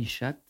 [0.00, 0.40] Nadichat.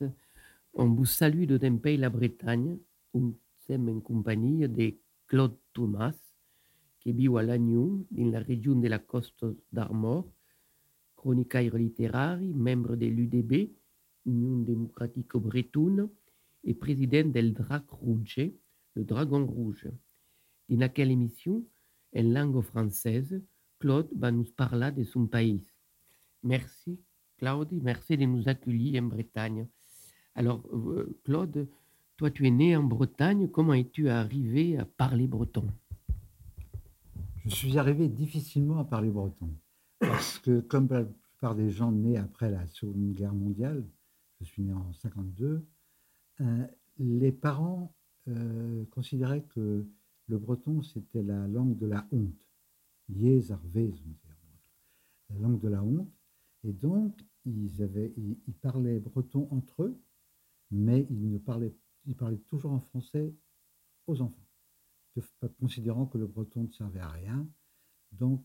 [0.75, 2.79] On vous salue de pays la Bretagne.
[3.15, 3.35] On
[3.67, 4.95] sommes en compagnie de
[5.27, 6.15] Claude Thomas,
[7.01, 10.31] qui vit à Lannion, dans la région de la Coste d'Armor,
[11.17, 13.73] chroniqueur littéraire, membre de l'UDB,
[14.25, 16.09] Union démocratique bretonne,
[16.63, 18.53] et président del Drac Rouge,
[18.95, 19.89] le Dragon Rouge.
[20.69, 21.65] Dans laquelle émission,
[22.15, 23.43] en langue française,
[23.81, 25.65] Claude va nous parler de son pays.
[26.45, 27.01] Merci
[27.41, 29.67] Claude, merci de nous accueillir en Bretagne.
[30.35, 31.67] Alors euh, Claude,
[32.19, 35.67] toi tu es né en Bretagne, comment es-tu arrivé à parler breton?
[37.47, 39.49] Je suis arrivé difficilement à parler breton,
[40.01, 43.87] parce que comme la plupart des gens nés après la Seconde Guerre mondiale,
[44.43, 45.65] je suis né en 52,
[46.43, 46.67] euh,
[46.99, 47.91] les parents
[48.29, 49.87] euh, considéraient que
[50.27, 52.35] le breton c'était la langue de la honte,
[53.09, 53.57] la
[55.41, 56.13] langue de la honte,
[56.65, 60.01] et donc, ils, avaient, ils, parlaient breton entre eux,
[60.71, 61.75] mais ils, ne parlaient,
[62.07, 63.35] ils parlaient toujours en français
[64.07, 64.47] aux enfants,
[65.59, 67.49] considérant que le breton ne servait à rien.
[68.13, 68.45] Donc,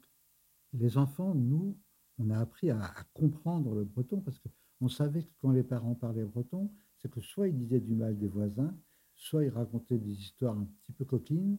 [0.73, 1.77] les enfants, nous,
[2.17, 6.25] on a appris à, comprendre le breton parce qu'on savait que quand les parents parlaient
[6.25, 8.75] breton, c'est que soit ils disaient du mal des voisins,
[9.15, 11.57] soit ils racontaient des histoires un petit peu coquines.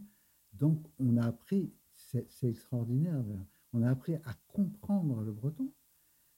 [0.52, 3.22] Donc, on a appris, c'est extraordinaire,
[3.72, 5.70] on a appris à comprendre le breton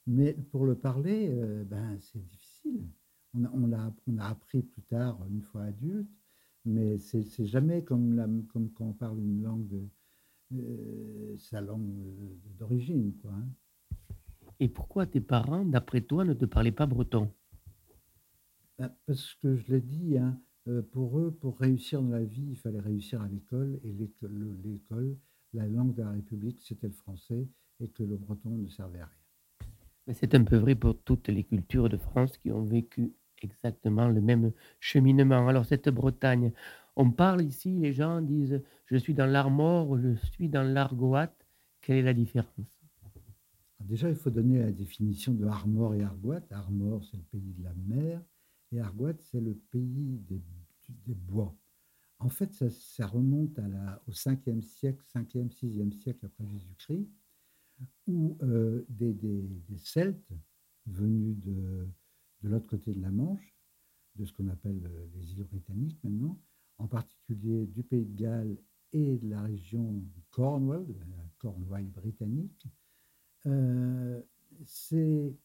[0.08, 2.88] mais pour le parler, euh, ben, c'est difficile.
[3.34, 6.08] On a, on, a, on a, appris plus tard, une fois adulte,
[6.64, 9.86] mais c'est jamais comme, la, comme quand on parle une langue, de,
[10.54, 11.92] euh, sa langue
[12.58, 13.12] d'origine.
[13.20, 13.32] quoi.
[13.32, 13.48] Hein.
[14.60, 17.30] Et pourquoi tes parents, d'après toi, ne te parlaient pas breton?
[18.78, 22.46] Ben, Parce que je l'ai dit, hein, euh, pour eux, pour réussir dans la vie,
[22.48, 23.78] il fallait réussir à l'école.
[23.84, 25.18] Et l'école,
[25.52, 27.46] la langue de la République, c'était le français,
[27.80, 29.27] et que le breton ne servait à rien.
[30.12, 34.20] C'est un peu vrai pour toutes les cultures de France qui ont vécu exactement le
[34.20, 35.46] même cheminement.
[35.48, 36.52] Alors cette Bretagne,
[36.96, 41.32] on parle ici, les gens disent je suis dans l'Armor, je suis dans l'Argoat.
[41.80, 42.48] Quelle est la différence?
[43.80, 46.42] Déjà, il faut donner la définition de Armor et Argoat.
[46.50, 48.20] Armor, c'est le pays de la mer,
[48.72, 51.54] et Argoat, c'est le pays des, bois.
[52.18, 53.58] En fait, ça, remonte
[54.06, 57.08] au 5e siècle, 5e, 6e siècle après Jésus-Christ
[58.06, 59.14] où euh, des,
[59.76, 60.32] Celtes
[60.86, 61.86] venus de,
[62.42, 63.54] de l'autre côté de la Manche,
[64.16, 66.40] de ce qu'on appelle euh, les îles britanniques maintenant,
[66.78, 68.56] en particulier du Pays de Galles
[68.92, 71.06] et de la région Cornwall, de la
[71.38, 72.66] Cornouaille britannique,
[73.46, 74.20] euh,
[74.64, 75.36] ces,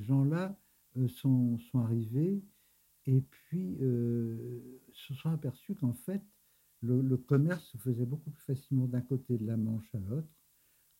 [0.00, 0.58] gens-là
[1.06, 2.42] sont, sont, arrivés
[3.06, 6.22] et puis se sont aperçus qu'en fait,
[6.82, 10.28] le, commerce se faisait beaucoup plus facilement d'un côté de la Manche à l'autre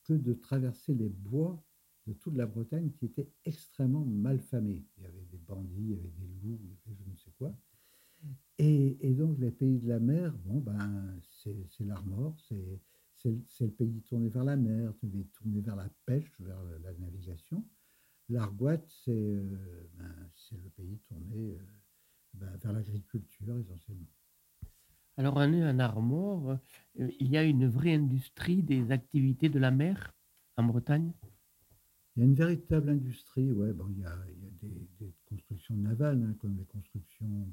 [0.05, 1.63] que de traverser les bois
[2.07, 4.85] de toute la Bretagne qui étaient extrêmement mal famés.
[4.97, 7.17] Il y avait des bandits, il y avait des loups, il y avait je ne
[7.17, 7.57] sais quoi.
[8.59, 12.81] Et, donc les pays de la mer, bon ben c'est l'Armor, c'est
[13.61, 14.95] le pays tourné vers la mer,
[15.33, 17.65] tourné vers la pêche, vers la navigation.
[18.29, 21.59] L'Argoat, c'est euh, ben, le pays tourné euh,
[22.35, 24.07] ben, vers l'agriculture essentiellement.
[25.19, 26.59] Alors, en Armor,
[26.99, 30.15] euh, il y a une vraie industrie des activités de la mer
[30.57, 31.13] en Bretagne?
[32.17, 33.73] Il y a une véritable industrie, ouais.
[33.73, 34.19] Bon, il, y a,
[34.63, 37.47] des, constructions navales, hein, comme les constructions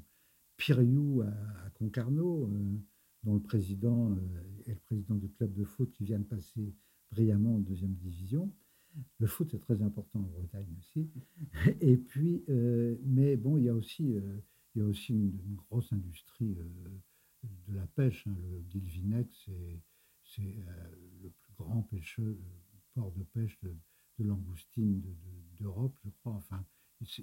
[0.56, 2.78] Piriou à, Concarneau, euh,
[3.24, 4.16] dont le président euh,
[4.66, 6.74] est le président du club de foot qui vient de passer
[7.10, 8.50] brillamment en deuxième division.
[9.18, 11.10] Le foot est très important en Bretagne aussi.
[11.80, 12.42] Et puis,
[13.04, 14.16] mais bon, il y a aussi,
[14.74, 16.56] il y a aussi une, grosse industrie
[17.42, 18.26] de la pêche.
[18.26, 18.36] Hein.
[18.50, 19.28] Le Guilvinec,
[20.24, 22.34] c'est euh, le plus grand pêcheur,
[22.94, 23.74] port de pêche de,
[24.18, 25.02] de langoustine
[25.58, 26.34] d'Europe, je crois.
[26.34, 26.64] Enfin,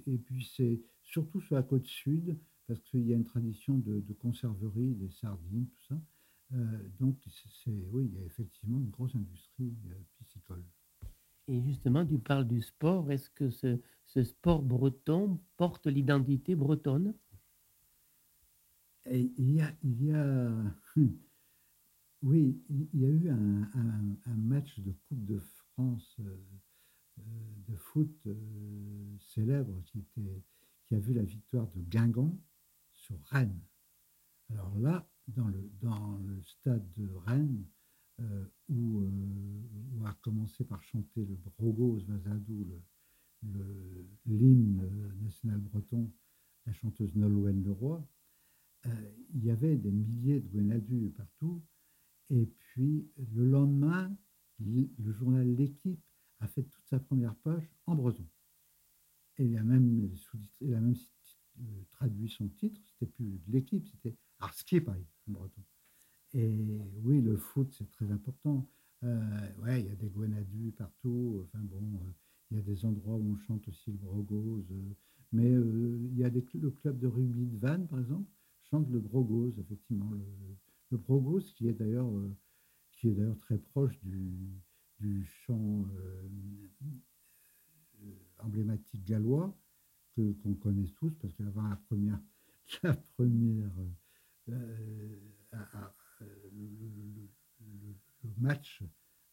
[0.06, 2.36] et, puis c'est surtout sur la côte sud,
[2.66, 6.00] parce qu'il y a une tradition de, conserverie, des sardines, tout ça.
[6.54, 7.16] Euh, donc,
[7.66, 10.64] oui, il y a effectivement une grosse industrie euh, piscicole.
[11.46, 13.10] Et justement, tu parles du sport.
[13.10, 17.14] Est-ce que ce, ce sport breton porte l'identité bretonne?
[19.10, 20.74] Il y a, a
[22.22, 26.36] oui, il y a eu un, match de Coupe de France euh,
[27.18, 27.22] euh,
[27.68, 30.04] de foot euh, célèbre qui,
[30.90, 32.36] a vu la victoire de Guingamp
[32.94, 33.60] sur Rennes.
[34.50, 37.64] Alors là, dans le, stade de Rennes,
[38.68, 39.04] où,
[40.06, 42.66] a commencé par chanter le Brogos Vazadou,
[44.26, 46.10] l'hymne le, national breton,
[46.66, 48.02] la chanteuse Nolwenn Leroy,
[48.88, 51.62] euh, il y avait des milliers de Gwenadu partout.
[52.30, 54.14] Et puis le lendemain,
[54.60, 56.02] le journal L'équipe
[56.40, 58.26] a fait toute sa première page en breton.
[59.38, 60.10] Et il a même,
[61.90, 65.62] traduit son titre, c'était plus l'équipe, c'était Arskip en breton.
[66.34, 68.68] Et oui, le foot, c'est très important.
[69.04, 71.44] Euh, ouais, il y a des Gwenadus partout.
[71.44, 72.12] Enfin bon, euh,
[72.50, 74.66] il y a des endroits où on chante aussi le brogose.
[74.70, 74.94] Euh,
[75.32, 78.30] mais il y a des, le club de rugby de Vannes, par exemple,
[78.70, 80.10] chante le brogose, effectivement.
[80.10, 80.24] Le,
[80.90, 82.10] le brogose, qui est d'ailleurs
[82.92, 85.86] qui est d'ailleurs très proche du, chant
[88.38, 89.56] emblématique gallois
[90.16, 92.20] qu'on connaît tous, parce qu'avant la première,
[92.82, 93.70] la première
[94.48, 95.20] le,
[98.38, 98.82] match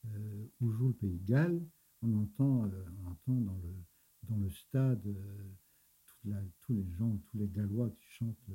[0.05, 1.61] euh, où joue le Pays de Galles,
[2.01, 3.73] on entend, euh, on entend dans, le,
[4.29, 8.49] dans le stade euh, tous les gens, tous les Gallois qui chantent,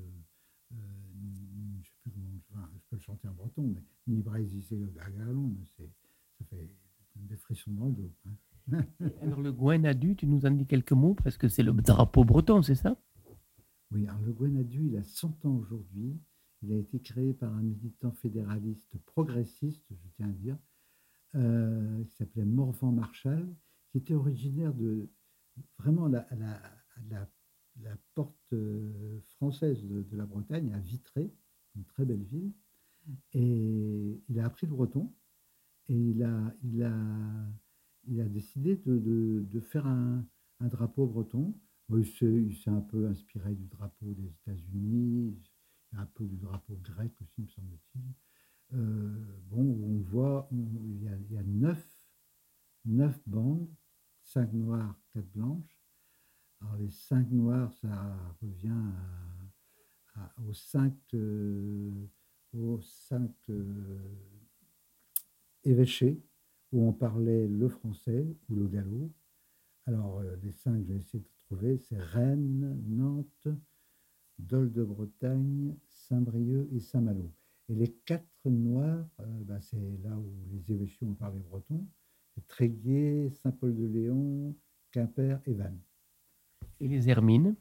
[0.70, 2.10] je ne sais plus
[2.48, 6.68] comment, je peux le chanter en breton, mais ni Braisissé le Galon, ça fait
[7.16, 8.12] des frissons dans le dos.
[8.26, 8.34] Hein.
[9.22, 12.62] Alors le Gwenadu, tu nous en dis quelques mots parce que c'est le drapeau breton,
[12.62, 12.96] c'est ça?
[13.90, 16.20] Oui, alors le Gwenadu, il a 100 ans aujourd'hui.
[16.62, 20.58] Il a été créé par un militant fédéraliste progressiste, je tiens à dire,
[21.34, 23.48] euh, qui s'appelait Morvan Marshall,
[23.90, 25.08] qui était originaire de
[25.78, 26.60] vraiment la, la,
[27.08, 27.28] la,
[28.14, 31.32] porte euh, française de, la Bretagne, à Vitré,
[31.76, 32.52] une très belle ville.
[33.32, 35.12] Et il a appris le breton
[35.88, 36.94] et il a, il a,
[38.06, 38.98] il a décidé de,
[39.48, 40.24] de, faire un,
[40.60, 41.54] un, drapeau breton.
[41.92, 45.36] Il s'est un peu inspiré du drapeau des États-Unis,
[45.96, 48.02] un peu du drapeau grec aussi, me semble-t-il.
[48.74, 51.84] Euh, bon, on voit, il, y a, il y a neuf,
[52.84, 53.68] neuf bandes,
[54.22, 55.79] cinq noires, quatre blanches.
[56.60, 58.92] Alors les cinq noirs, ça revient
[60.46, 61.90] aux cinq, euh,
[62.52, 63.98] aux cinq euh,
[65.64, 66.20] évêchés
[66.72, 69.10] où on parlait le français ou le gallo.
[69.86, 73.48] Alors les cinq, je vais essayer de trouver, c'est Rennes, Nantes,
[74.38, 77.32] Dol de Bretagne, Saint-Brieuc et Saint-Malo.
[77.68, 81.86] Et les quatre noirs, euh, bah, c'est là où les évêchés ont parlé breton,
[82.48, 84.56] Tréguier, Saint-Paul-de-Léon,
[84.90, 85.80] Quimper et Vannes.
[86.80, 87.54] Et les hermines?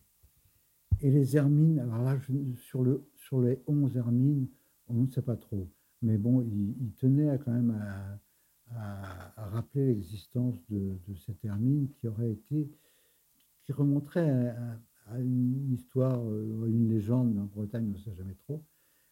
[1.01, 2.17] Et les hermines, alors là,
[2.55, 4.47] sur, le, sur les onze hermines,
[4.87, 5.69] on ne sait pas trop.
[6.01, 7.71] Mais bon, il, tenait quand même
[8.71, 12.69] à, rappeler l'existence de, cette hermine qui aurait été,
[13.63, 14.55] qui remonterait
[15.07, 18.63] à, une histoire, euh, une légende en Bretagne, on ne sait jamais trop,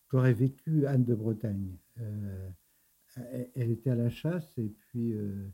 [0.09, 1.75] qu'aurait vécu Anne de Bretagne.
[1.99, 2.49] Euh,
[3.55, 5.49] elle était à la chasse et puis euh,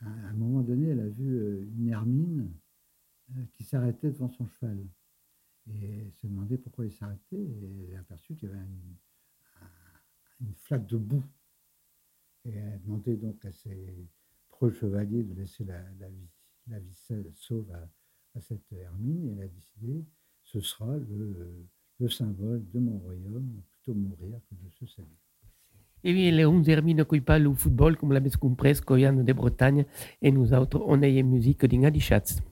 [0.00, 2.50] à un moment donné, elle a vu une hermine
[3.52, 4.86] qui s'arrêtait devant son cheval.
[5.68, 8.60] Et elle se demandait pourquoi il s'arrêtait et elle a aperçu qu'il y avait
[10.40, 11.24] une, flaque de boue.
[12.44, 14.08] Et elle a demandé donc à ses
[14.48, 16.28] preux chevaliers de laisser la, vie,
[16.66, 16.94] la vie
[17.36, 17.88] sauve à,
[18.34, 20.04] à cette hermine et elle a décidé
[20.44, 21.66] ce sera le,
[22.00, 25.08] le symbole de mon royaume, plutôt mourir que de se saluer.
[26.04, 29.86] Et bien, les 11 hermines qui parlent au football, comme la compris, viennent de Bretagne,
[30.20, 32.36] et nous autres, on a une musique d'Ingadichatz.
[32.36, 32.51] toujours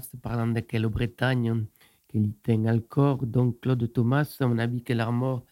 [0.00, 1.66] Thomas parlant de quelle Bretagne
[2.08, 3.26] qu'il tient encore.
[3.26, 5.44] Donc Claude Thomas, on a vu que l'Armor,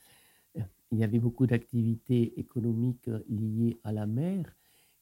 [0.57, 4.55] euh, il y avait beaucoup d'activités économiques liées à la mer.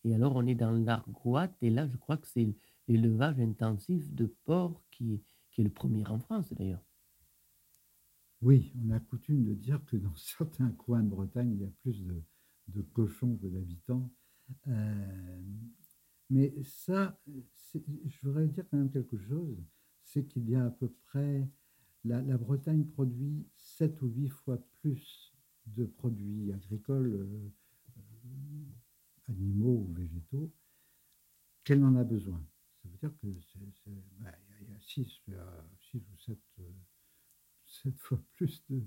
[0.05, 2.49] Et alors on est dans l'Argoat et là je crois que c'est
[2.87, 5.21] l'élevage intensif de porc qui,
[5.59, 6.83] est le premier en France d'ailleurs.
[8.41, 11.71] Oui, on a coutume de dire que dans certains coins de Bretagne, il y a
[11.83, 12.23] plus de,
[12.69, 14.09] de cochons que d'habitants.
[14.69, 15.41] Euh,
[16.31, 17.19] mais ça,
[17.75, 19.63] je voudrais dire quand même quelque chose,
[20.03, 21.49] c'est qu'il y a à peu près,
[22.05, 25.35] la, Bretagne produit 7 ou 8 fois plus
[25.67, 27.51] de produits agricoles, euh,
[27.99, 28.65] euh,
[29.29, 30.53] animaux ou végétaux,
[31.65, 32.43] qu'elle n'en a besoin.
[32.83, 33.35] Ça veut dire qu'il
[34.21, 34.31] bah,
[34.67, 35.21] y a 6,
[35.95, 36.39] ou 7,
[37.67, 38.87] 7 fois plus de,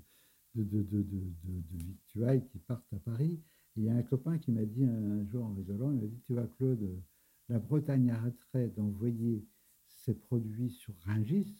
[0.54, 3.40] de, de, de, victuailles qui partent à Paris.
[3.76, 6.20] il y a un copain qui m'a dit un jour en rigolant, il m'a dit,
[6.24, 7.02] tu vois Claude,
[7.48, 9.46] la Bretagne arrêterait d'envoyer
[9.86, 11.56] ses produits sur Rungis,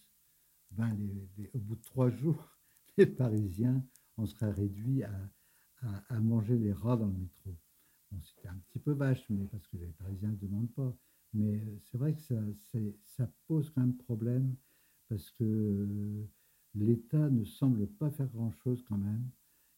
[0.70, 0.96] ben
[1.54, 2.58] au bout de trois jours,
[2.96, 3.84] les Parisiens
[4.16, 5.12] en seraient réduits à,
[6.08, 7.56] à, manger les rats dans le métro.
[8.10, 10.96] Bon, c'était un petit peu vache, mais parce que les Parisiens ne demandent pas.
[11.34, 12.36] Mais euh, c'est vrai que ça,
[13.04, 14.54] ça, pose quand même problème
[15.08, 16.26] parce que
[16.74, 19.28] l'État ne semble pas faire grand-chose quand même.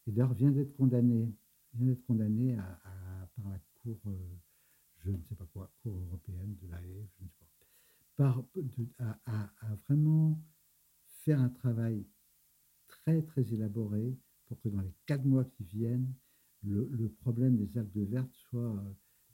[0.07, 1.33] Et d'ailleurs vient d'être condamné,
[1.75, 2.57] vient condamné
[3.37, 3.99] par la Cour.
[5.07, 7.67] Euh, je ne sais pas quoi, Cour européenne de la haie, je ne sais pas,
[8.17, 8.45] par,
[9.27, 10.41] à, vraiment
[11.07, 12.07] faire un travail
[12.87, 16.15] très, très élaboré pour que dans les quatre mois qui viennent,
[16.63, 18.93] le, problème des algues vertes soit euh,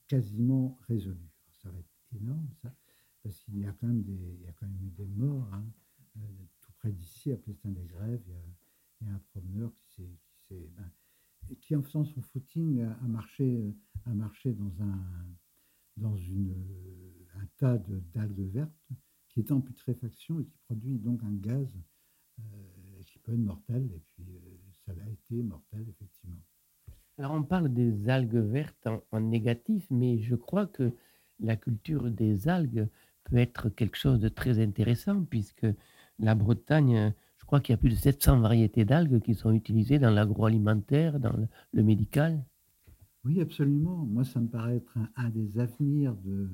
[0.09, 1.31] quasiment résolu.
[1.53, 2.75] ça va être énorme, ça,
[3.23, 5.49] parce qu'il y a quand même des, il y a quand même eu des morts,
[5.53, 5.65] hein,
[6.17, 6.21] euh,
[6.61, 8.23] tout près d'ici, à Plestin des Grèves,
[9.01, 9.87] il y a, un promeneur qui
[10.49, 10.91] s'est, ben,
[11.61, 13.75] qui en faisant son footing a, marché,
[14.07, 15.37] a marché dans un,
[15.97, 16.55] dans une,
[17.37, 17.79] un tas
[18.15, 18.89] d'algues vertes
[19.29, 21.69] qui est en putréfaction et qui produit donc un gaz
[22.39, 23.89] euh, qui peut être mortel.
[23.95, 24.57] Et puis, euh,
[24.87, 26.41] ça l'a été mortel, effectivement.
[27.19, 30.93] Alors, on parle des algues vertes en, négatif, mais je crois que
[31.39, 32.89] la culture des algues
[33.25, 35.67] peut être quelque chose de très intéressant, puisque
[36.19, 39.99] la Bretagne, je crois qu'il y a plus de 700 variétés d'algues qui sont utilisées
[39.99, 41.35] dans l'agroalimentaire, dans
[41.73, 42.43] le médical.
[43.25, 44.07] Oui, absolument.
[44.07, 46.49] Moi, ça me paraît être un, des avenirs de,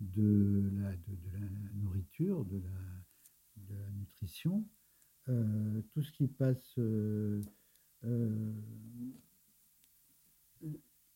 [0.00, 0.92] de, la,
[1.74, 4.64] nourriture, de la, nutrition.
[5.28, 6.74] Euh, tout ce qui passe.
[6.78, 7.40] Euh,
[8.04, 8.52] euh,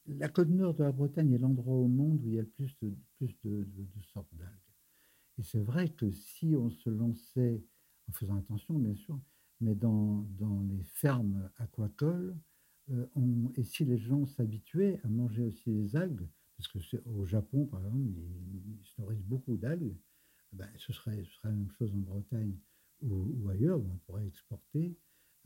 [0.07, 2.49] la côte nord de la Bretagne est l'endroit au monde où il y a le
[2.49, 3.67] plus de, plus de,
[4.13, 4.51] sortes d'algues.
[5.39, 7.63] Et c'est vrai que si on se lançait,
[8.09, 9.19] en faisant attention bien sûr,
[9.61, 12.37] mais dans, dans les fermes aquacoles,
[12.91, 13.07] euh,
[13.57, 17.81] et si les gens s'habituaient à manger aussi les algues, parce que au Japon, par
[17.81, 19.97] exemple, ils, se nourrissent beaucoup d'algues,
[20.53, 22.57] ben, ce, serait, la même chose en Bretagne
[23.03, 24.97] ou, ailleurs, où on pourrait exporter.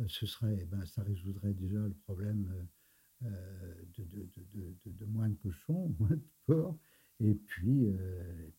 [0.00, 2.68] Euh, ce serait, ben, ça résoudrait déjà le problème
[3.24, 6.78] euh, de, moins de cochons, moins de porcs,
[7.20, 7.88] et puis,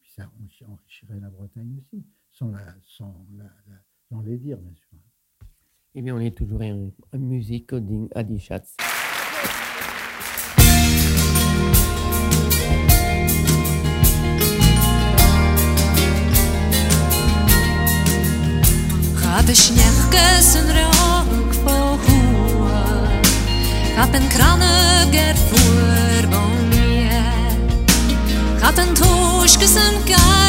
[0.03, 0.29] ça
[0.67, 4.98] enrichirait la Bretagne aussi, sans, la, sans la, la, les dire, bien sûr.
[5.96, 8.75] Eh bien, on est toujours en, en musique din Adi Schatz.
[19.15, 22.69] Gaat de snechtjes een rook voor hoe?
[23.96, 27.10] Gaat een kraniger voor bonje?
[28.58, 30.49] Gaat een toosjes een kaljen bonje?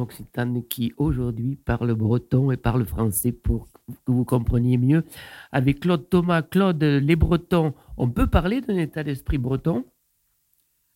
[0.00, 3.68] Occitane qui aujourd'hui parle breton et parle français pour
[4.04, 5.04] que vous compreniez mieux.
[5.50, 6.42] Avec Claude Thomas.
[6.42, 9.84] Claude, les Bretons, on peut parler d'un état d'esprit breton?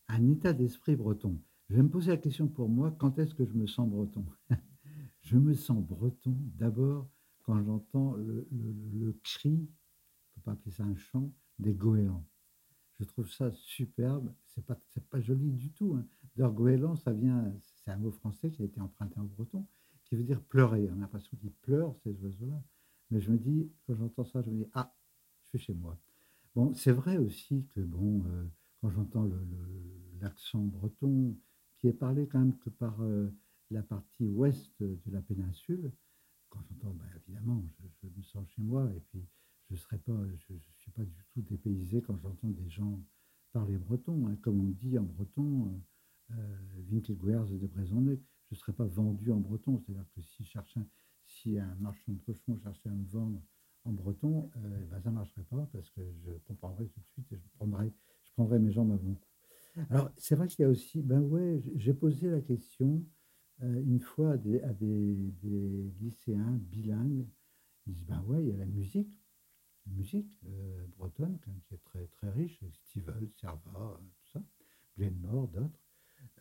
[0.09, 1.38] Un état d'esprit breton.
[1.68, 4.24] Je vais me poser la question pour moi, quand est-ce que je me sens breton?
[5.22, 7.09] Je me sens breton d'abord
[7.42, 12.24] quand j'entends le, cri, on peut pas appeler ça un chant, des goélands.
[13.00, 14.32] Je trouve ça superbe.
[14.57, 14.79] C'est pas,
[15.11, 15.95] pas joli du tout.
[15.95, 16.07] Hein.
[16.97, 17.53] Ça vient,
[17.85, 19.66] c'est un mot français qui a été emprunté en breton,
[20.05, 20.88] qui veut dire pleurer.
[20.90, 22.62] On a l'impression qu'ils pleurent, ces oiseaux-là.
[23.11, 24.95] Mais je me dis, quand j'entends ça, je me dis, ah,
[25.45, 25.99] je suis chez moi.
[26.55, 28.45] Bon, c'est vrai aussi que, bon, euh,
[28.81, 29.29] quand j'entends
[30.21, 31.37] l'accent breton,
[31.79, 33.31] qui est parlé quand même que par euh,
[33.71, 35.92] la partie ouest de la péninsule,
[36.49, 39.23] quand j'entends, ben, évidemment, je, je me sens chez moi, et puis
[39.71, 40.16] je serai pas,
[40.49, 43.01] je ne suis pas du tout dépaysé quand j'entends des gens
[43.57, 44.29] parler breton.
[44.29, 44.37] hein.
[44.42, 45.66] Comme on dit en breton,
[46.31, 49.79] euh, euh, Winkelguers de Brezonnec, je ne serais pas vendu en breton.
[49.79, 50.87] C'est-à-dire que si, cherche un-
[51.27, 53.40] si un marchand de cochons cherchait à me vendre
[53.85, 57.33] en breton, euh, ben, ça ne marcherait pas parce que je comprendrais tout de suite
[57.33, 57.90] et je prendrais,
[58.25, 59.85] je prendrais mes jambes à bon coup.
[59.90, 63.05] Alors, c'est vrai qu'il y a aussi, ben ouais, j'ai posé la question
[63.62, 64.61] euh, une fois à des,
[65.42, 67.27] des, lycéens bilingues.
[67.87, 69.19] Ils disent, ben ouais, il y a la musique,
[69.87, 74.42] musique euh, bretonne qui est très, très riche, Stevel, Serva, euh, tout ça,
[74.96, 75.81] Glenmore, d'autres.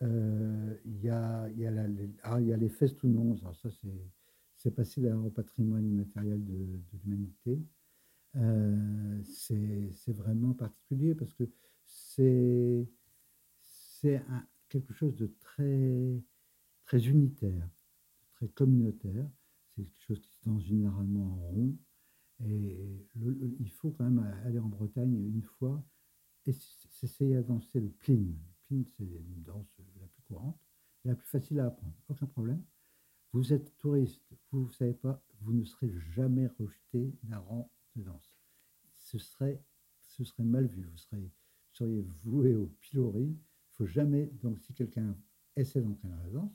[0.02, 4.12] Euh, Il y, a, y, a les, ah, il y ça c'est,
[4.56, 7.62] c'est passé d'ailleurs au patrimoine immatériel de, l'humanité.
[9.24, 11.46] C'est c'est vraiment particulier parce que
[11.86, 12.90] c'est
[13.62, 14.22] c'est
[14.70, 16.22] quelque chose de très,
[16.86, 17.70] très unitaire,
[18.36, 19.30] très communautaire.
[19.70, 21.78] C'est quelque chose qui se danse généralement en rond.
[22.44, 23.08] Et
[23.60, 25.84] il faut quand même aller en Bretagne une fois
[26.46, 26.52] et
[26.92, 28.16] s'essayer à danser le plin.
[28.16, 29.68] Le plin, c'est une danse
[30.00, 30.60] la plus courante
[31.06, 31.96] la plus facile à apprendre.
[32.10, 32.64] Aucun problème.
[33.32, 38.04] Vous êtes touriste, vous ne savez pas, vous ne serez jamais rejeté d'un rang de
[38.04, 38.38] danse.
[38.94, 39.62] Ce serait,
[40.40, 40.84] mal vu.
[40.84, 41.20] Vous
[41.74, 43.26] seriez voué au pilori.
[43.26, 45.18] Il faut jamais, donc si quelqu'un
[45.56, 46.54] essaie dans la danse,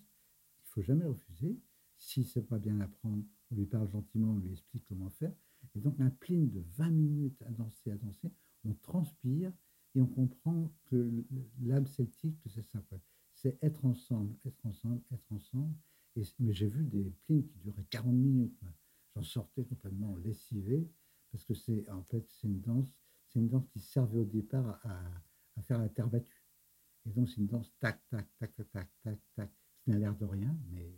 [0.63, 1.59] il faut jamais refuser.
[1.99, 5.33] Si c'est pas bien apprendre, on lui parle gentiment, on lui explique comment faire.
[5.75, 8.31] Et donc un plin de 20 minutes à danser, à danser,
[8.65, 9.53] on transpire
[9.95, 11.25] et on comprend que
[11.63, 12.83] l'âme celtique, que c'est ça.
[13.35, 15.75] C'est être ensemble, être ensemble, être ensemble.
[16.39, 18.61] Mais j'ai vu des plines qui duraient 40 minutes.
[19.15, 20.89] J'en sortais complètement lessivé
[21.31, 22.93] parce que c'est en fait c'est une danse,
[23.29, 26.45] c'est une danse qui servait au départ à, faire la terre battue.
[27.07, 29.51] Et donc c'est une danse tac tac tac tac tac tac tac
[29.83, 30.93] qui n'a l'air de rien, mais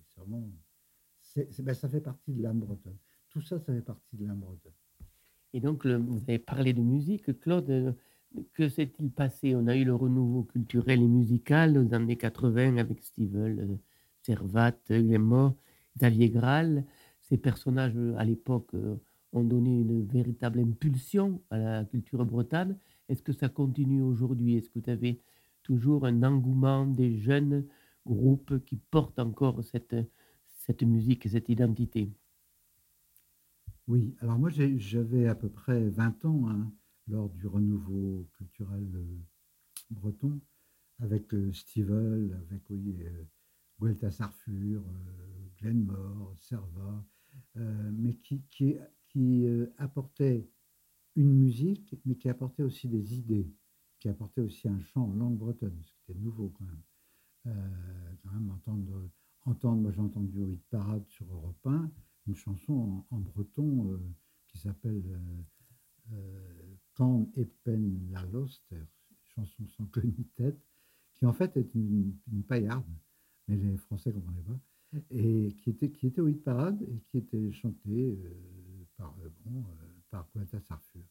[1.21, 2.99] c'est- ben, ça fait partie de l'âme bretonne.
[3.43, 4.73] Tout ça, ça fait partie de l'âme bretonne.
[5.53, 7.41] Et donc, vous avez parlé de musique.
[7.41, 7.93] Claude, euh,
[8.53, 9.57] que s'est-il passé?
[9.57, 13.77] On a eu le renouveau culturel et musical aux années 80 avec Stevel, euh,
[14.23, 15.57] Servat, Glemmo,
[15.97, 16.85] Xavier Graal.
[17.21, 18.95] Ces personnages, euh, à l'époque, euh,
[19.33, 22.79] ont donné une véritable impulsion à la culture bretonne.
[23.09, 24.57] Est-ce que ça continue aujourd'hui?
[24.57, 25.21] Est-ce que vous avez
[25.65, 27.67] toujours un engouement des jeunes
[28.07, 29.97] groupes qui portent encore cette,
[30.47, 32.09] cette musique et cette identité?
[33.93, 36.73] Oui, alors moi j'avais à peu près 20 ans hein,
[37.09, 39.21] lors du renouveau culturel euh,
[39.91, 40.41] breton,
[40.99, 41.53] avec euh,
[42.33, 43.25] avec oui, euh,
[43.79, 47.05] Guelta Sarfur, euh, Glenmore, Serva,
[47.59, 48.77] euh, mais qui, qui,
[49.11, 49.45] qui
[49.77, 50.49] apportait
[51.15, 53.53] une musique, mais qui apportait aussi des idées,
[54.01, 56.83] qui apportait aussi un chant en langue bretonne, ce qui était nouveau quand même.
[58.23, 59.11] Quand même entendre,
[59.45, 61.91] entendre moi j'ai entendu hit parade sur Europe 1,
[62.27, 63.99] une chanson en, breton euh,
[64.49, 68.85] qui s'appelle euh, euh, Quand Epen la Loster,
[69.35, 70.61] chanson sans queue ni tête,
[71.15, 72.85] qui en fait est une, une paillarde,
[73.49, 74.61] mais les Français ne comprenaient pas,
[75.11, 78.19] et qui était, qui était au hit parade et qui était chantée
[78.97, 80.29] par, euh, bon, euh, par
[80.69, 81.03] Sarfur.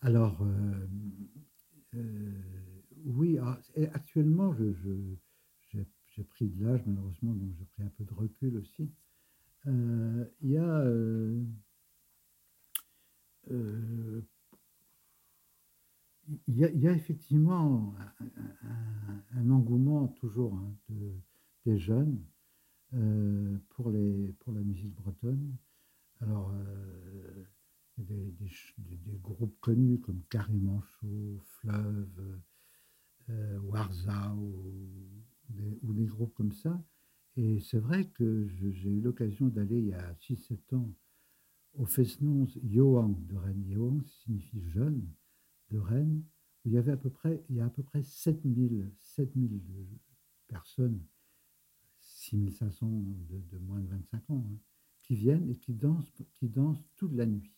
[0.00, 0.44] Alors,
[3.04, 3.38] oui,
[3.76, 8.90] et actuellement, j'ai pris de l'âge malheureusement, donc j'ai pris un peu de recul aussi.
[9.66, 11.42] Euh, Il y a euh,
[13.50, 14.22] euh,
[16.48, 17.94] y, a, il y a effectivement
[19.34, 21.14] un, engouement toujours hein, de-
[21.66, 22.20] des jeunes
[22.94, 25.56] euh, pour, les, pour la musique bretonne.
[26.22, 27.44] Alors, euh,
[27.98, 32.40] il y a des, des des- groupes connus comme Carré Manchot, Fleuve,
[33.30, 33.58] euh,
[35.82, 36.80] ou des groupes comme ça.
[37.36, 40.92] Et c'est vrai que j'ai eu l'occasion d'aller il y a 6-7 ans
[41.74, 43.64] au Fesnons Yoang de Rennes.
[43.68, 45.06] Yoang signifie jeune
[45.70, 46.22] de Rennes,
[46.64, 49.60] où il y avait à peu près, il y a à peu près 7000, 7000
[50.46, 51.00] personnes,
[52.00, 52.86] 6500
[53.30, 54.58] de, de moins de 25 ans, hein,
[55.02, 57.54] qui viennent et qui dansent, qui dansent toute la nuit,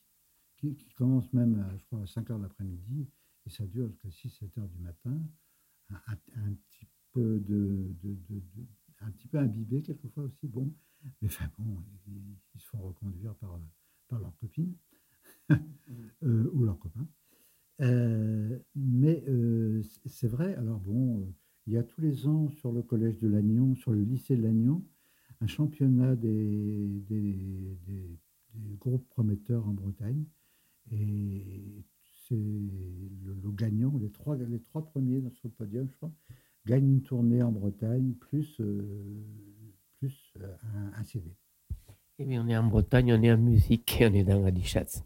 [0.56, 3.08] qui, qui commencent même, crois, à 5 heures l'après-midi,
[3.46, 5.20] et ça dure jusqu'à 6-7 heures du matin,
[5.90, 7.94] un, petit peu de-
[9.00, 10.72] un petit peu imbibé quelquefois aussi, bon,
[11.22, 12.22] mais enfin bon, ils,
[12.54, 13.58] ils se font reconduire par,
[14.08, 14.74] par leurs copines
[16.22, 17.06] euh, ou leurs copains.
[17.80, 21.26] Euh, mais euh, c'est vrai, alors bon, euh,
[21.66, 24.42] il y a tous les ans sur le collège de Lannion, sur le lycée de
[24.42, 24.84] Lannion,
[25.40, 28.18] un championnat des, des, des-
[28.54, 30.24] des groupes prometteurs en Bretagne.
[30.92, 31.84] Et
[32.28, 36.12] c'est le, le gagnant, les trois, les trois premiers sur le podium, je crois,
[36.66, 38.82] gagnent une tournée en Bretagne, plus, euh,
[39.98, 41.34] plus euh, un, un CD.
[42.18, 44.50] Eh bien, on est en Bretagne, on est en musique et on est dans la
[44.50, 45.04] Dichatz.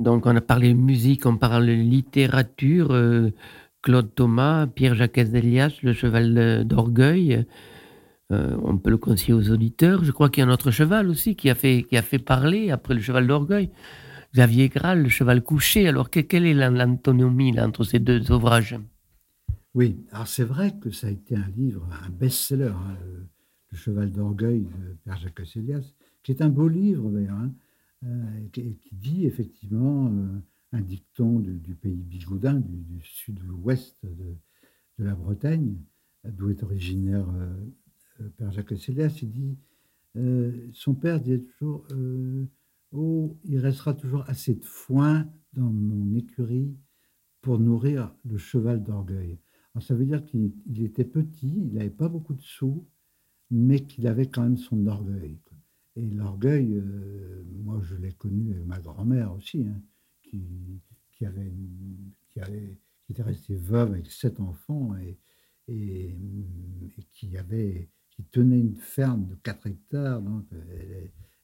[0.00, 2.90] Donc, on a parlé musique, on parle littérature.
[2.90, 3.30] euh,
[3.82, 7.46] Claude Thomas, Pierre-Jacques Elias, le cheval d'orgueil.
[8.32, 10.04] Euh, on peut le conseiller aux auditeurs.
[10.04, 11.84] Je crois qu'il y a un autre cheval aussi qui a fait,
[12.24, 13.70] parler après le cheval d'orgueil.
[14.34, 15.88] Xavier Graal, le cheval couché.
[15.88, 18.78] Alors, que- quelle est la- l'antonomie entre ces deux ouvrages?
[19.74, 24.10] Oui, alors c'est vrai que ça a été un livre, un best-seller, hein, le, cheval
[24.10, 27.52] d'orgueil de Père Jacques Elias, qui est un beau livre d'ailleurs, hein,
[28.52, 30.40] qui, qui dit effectivement euh,
[30.72, 34.36] un dicton du, pays bigoudin, du, sud-ouest de,
[34.98, 35.76] la Bretagne,
[36.24, 37.54] d'où est originaire euh,
[38.20, 39.18] euh, Père Jacques Elias.
[39.22, 39.56] Il dit,
[40.16, 42.46] euh, son père disait toujours, euh,
[42.92, 46.76] oh, il restera toujours assez de foin dans mon écurie
[47.40, 49.38] pour nourrir le cheval d'orgueil.
[49.74, 52.86] Alors, ça veut dire qu'il il était petit, il n'avait pas beaucoup de sous,
[53.50, 55.38] mais qu'il avait quand même son orgueil.
[56.00, 59.80] Et l'orgueil, euh, moi je l'ai connu ma grand-mère aussi, hein,
[60.22, 60.42] qui,
[61.12, 61.52] qui, avait
[62.32, 65.18] qui, avait- qui était restée veuve avec sept enfants et,
[65.68, 66.16] et,
[67.12, 70.22] qui, avait, qui tenait une ferme de 4 hectares.
[70.22, 70.46] Donc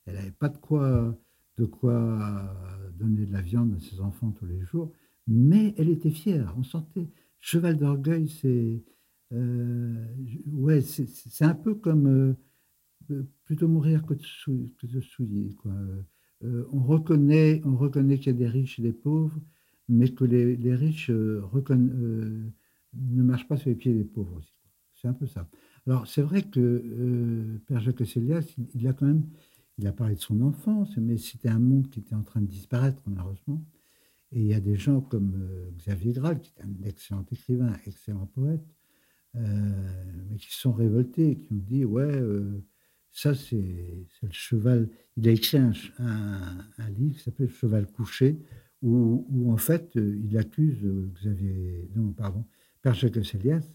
[0.06, 1.16] elle n'avait pas de quoi,
[1.56, 2.54] de quoi
[2.98, 4.92] donner de la viande à ses enfants tous les jours,
[5.26, 6.54] mais elle était fière.
[6.56, 7.08] On sentait,
[7.40, 8.82] cheval d'orgueil, c'est
[9.32, 10.06] euh,
[10.46, 10.80] ouais,
[11.40, 12.34] un peu comme euh,
[13.44, 15.54] plutôt mourir que de, souiller.
[15.54, 15.72] Quoi.
[16.44, 19.38] Euh, on reconnaît, on reconnaît qu'il y a des riches et des pauvres,
[19.88, 22.42] mais que les, riches euh, euh,
[22.94, 24.54] ne marchent pas sur les pieds des pauvres aussi.
[24.94, 25.48] C'est un peu ça.
[25.86, 29.24] Alors c'est vrai que euh, Père Jacques Célias, il, a quand même,
[29.78, 32.46] il a parlé de son enfance, mais c'était un monde qui était en train de
[32.46, 33.62] disparaître malheureusement.
[34.32, 37.72] Et il y a des gens comme euh, Xavier Graal, qui est un excellent écrivain,
[37.86, 38.66] excellent poète,
[39.36, 39.40] euh,
[40.28, 42.64] mais qui sont révoltés, qui ont dit ouais, euh,
[43.16, 43.56] ça c'est
[44.22, 44.90] le cheval.
[45.16, 45.72] Il a écrit un,
[46.98, 48.38] livre qui s'appelle Cheval couché,
[48.82, 52.44] où, en fait il accuse euh, Xavier, non pardon,
[52.82, 53.66] Père Jacques Célias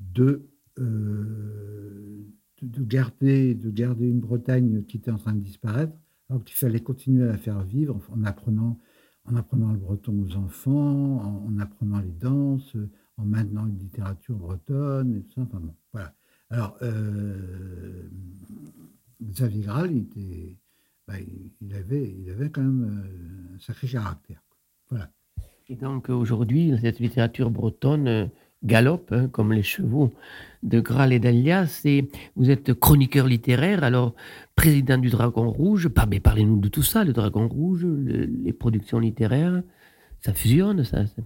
[0.00, 0.48] de,
[0.80, 2.26] euh,
[2.62, 5.94] de garder, de garder une Bretagne qui était en train de disparaître,
[6.28, 8.80] alors qu'il fallait continuer à la faire vivre en apprenant,
[9.24, 12.76] en apprenant le breton aux enfants, en, en apprenant les danses,
[13.18, 15.42] en maintenant une littérature bretonne et tout ça.
[15.42, 16.12] Enfin bon, voilà.
[16.54, 18.08] Alors, euh,
[19.20, 20.56] Xavier Graal, il, était,
[21.08, 21.14] bah,
[21.60, 24.40] il, avait, il avait quand même euh, un sacré caractère.
[24.88, 25.10] Voilà.
[25.68, 28.26] Et donc aujourd'hui, cette littérature bretonne euh,
[28.62, 30.12] galope, hein, comme les chevaux
[30.62, 31.80] de Graal et d'Alias.
[31.86, 34.14] Et vous êtes chroniqueur littéraire, alors
[34.54, 35.88] président du Dragon Rouge.
[36.08, 39.60] Mais Parlez-nous de tout ça, le Dragon Rouge, le- les productions littéraires.
[40.20, 41.04] Ça fusionne, ça.
[41.04, 41.22] ça.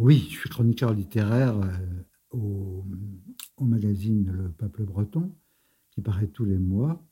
[0.00, 1.68] Oui, je suis chroniqueur littéraire euh,
[2.32, 2.84] au,
[3.58, 5.32] au magazine Le Peuple Breton,
[5.90, 7.02] qui paraît tous les mois.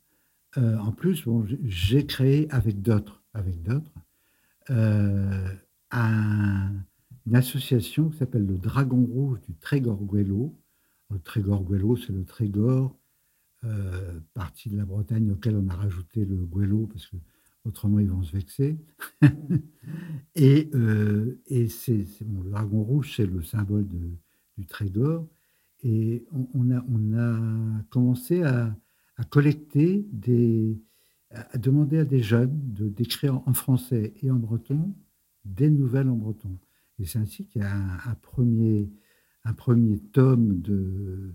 [0.57, 3.93] Euh, en plus, bon, j'ai- créé avec d'autres, avec d'autres,
[4.69, 5.49] euh,
[5.91, 6.71] un-
[7.25, 10.55] une association qui s'appelle le Dragon Rouge du Trégor Guélo.
[11.09, 12.97] Le Trégor Guélo, c'est le Trégor,
[13.65, 17.17] euh, partie de la Bretagne auquel on a rajouté le Guélo parce que
[17.65, 18.77] autrement ils vont se vexer.
[20.35, 20.69] et
[21.47, 24.15] et c'est, le Dragon Rouge, c'est le symbole de-
[24.57, 25.27] du Trégor.
[25.89, 28.75] Et on, a, commencé à,
[29.29, 30.81] collecter des,
[31.31, 34.93] à demander à des jeunes de d'écrire en français et en breton
[35.45, 36.59] des nouvelles en breton.
[36.99, 38.91] Et c'est ainsi qu'il y a un, premier,
[39.45, 41.33] un premier tome de,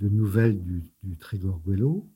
[0.00, 2.10] nouvelles du, du Trégor Guélo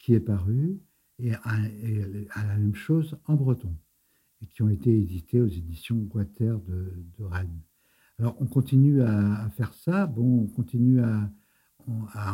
[0.00, 0.80] qui est paru,
[1.20, 3.76] et, à la même chose en breton,
[4.42, 7.60] et qui ont été édités aux éditions Guater de Rennes.
[8.18, 11.30] Alors on continue à, faire ça, bon, on continue à,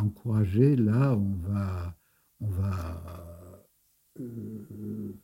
[0.03, 1.95] encourager, là on va,
[2.41, 3.65] on va
[4.21, 5.15] euh,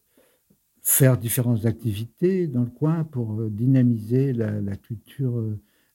[0.82, 5.42] faire différentes activités dans le coin pour euh, dynamiser la, culture,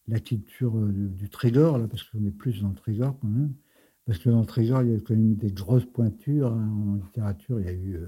[0.07, 3.53] la culture euh, du Trégor, là, parce qu'on est plus dans le Trégor quand même.
[4.05, 6.95] Parce que dans le Trégor, il y a quand même des grosses pointures hein, en
[6.95, 7.59] littérature.
[7.59, 7.99] Il y a eu,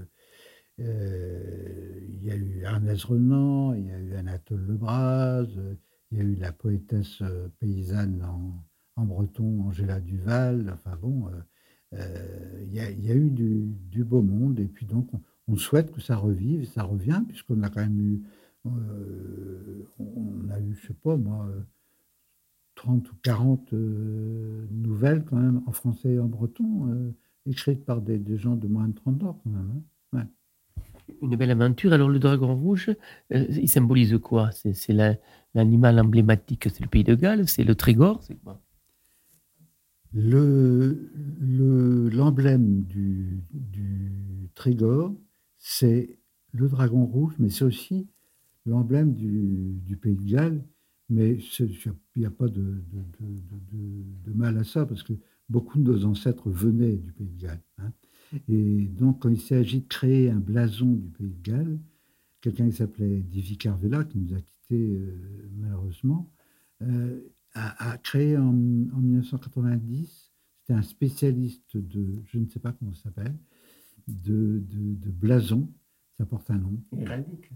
[0.80, 5.46] euh, il y a eu Ernest Renan, il y a eu Anatole Lebras,
[6.10, 8.22] il y a eu la poétesse euh, paysanne
[8.96, 10.70] en, breton, Angela Duval.
[10.74, 11.40] Enfin bon, euh,
[11.94, 14.58] euh, il, y a, eu du, beau monde.
[14.60, 15.08] Et puis donc,
[15.46, 18.22] on, souhaite que ça revive, ça revient, puisqu'on a quand même eu,
[18.66, 21.60] euh, on a eu, je sais pas moi, euh,
[22.74, 27.14] 30 ou 40 euh, nouvelles quand même en français et en breton,
[27.46, 29.82] écrites par des, gens de moins de 30 ans quand même.
[30.12, 30.26] hein.
[31.22, 31.92] Une belle aventure.
[31.92, 32.90] Alors le Dragon Rouge,
[33.30, 34.50] il symbolise quoi?
[34.52, 35.16] C'est la-
[35.54, 38.60] l'animal emblématique, c'est le pays de Galles, c'est le Trégor, c'est quoi?
[40.12, 43.42] Le- le- L'emblème du,
[44.54, 45.14] Trégor,
[45.58, 46.18] c'est
[46.52, 48.08] le dragon rouge, mais c'est aussi
[48.66, 50.64] l'emblème du, Pays de Galles.
[51.10, 52.82] Mais il n'y a pas de
[54.34, 55.12] mal à ça, parce que
[55.48, 57.62] beaucoup de nos ancêtres venaient du Pays de Galles.
[57.78, 57.92] hein.
[58.48, 61.78] Et donc, quand il s'agit de créer un blason du Pays de Galles,
[62.40, 66.30] quelqu'un qui s'appelait Divi Carvela, qui nous a quittés euh, malheureusement,
[66.82, 67.20] euh,
[67.54, 72.92] a, a créé en, en 1990, c'était un spécialiste de, je ne sais pas comment
[72.92, 73.36] ça s'appelle,
[74.06, 75.72] de, de, de blason,
[76.16, 77.50] ça porte un nom, Héraldique.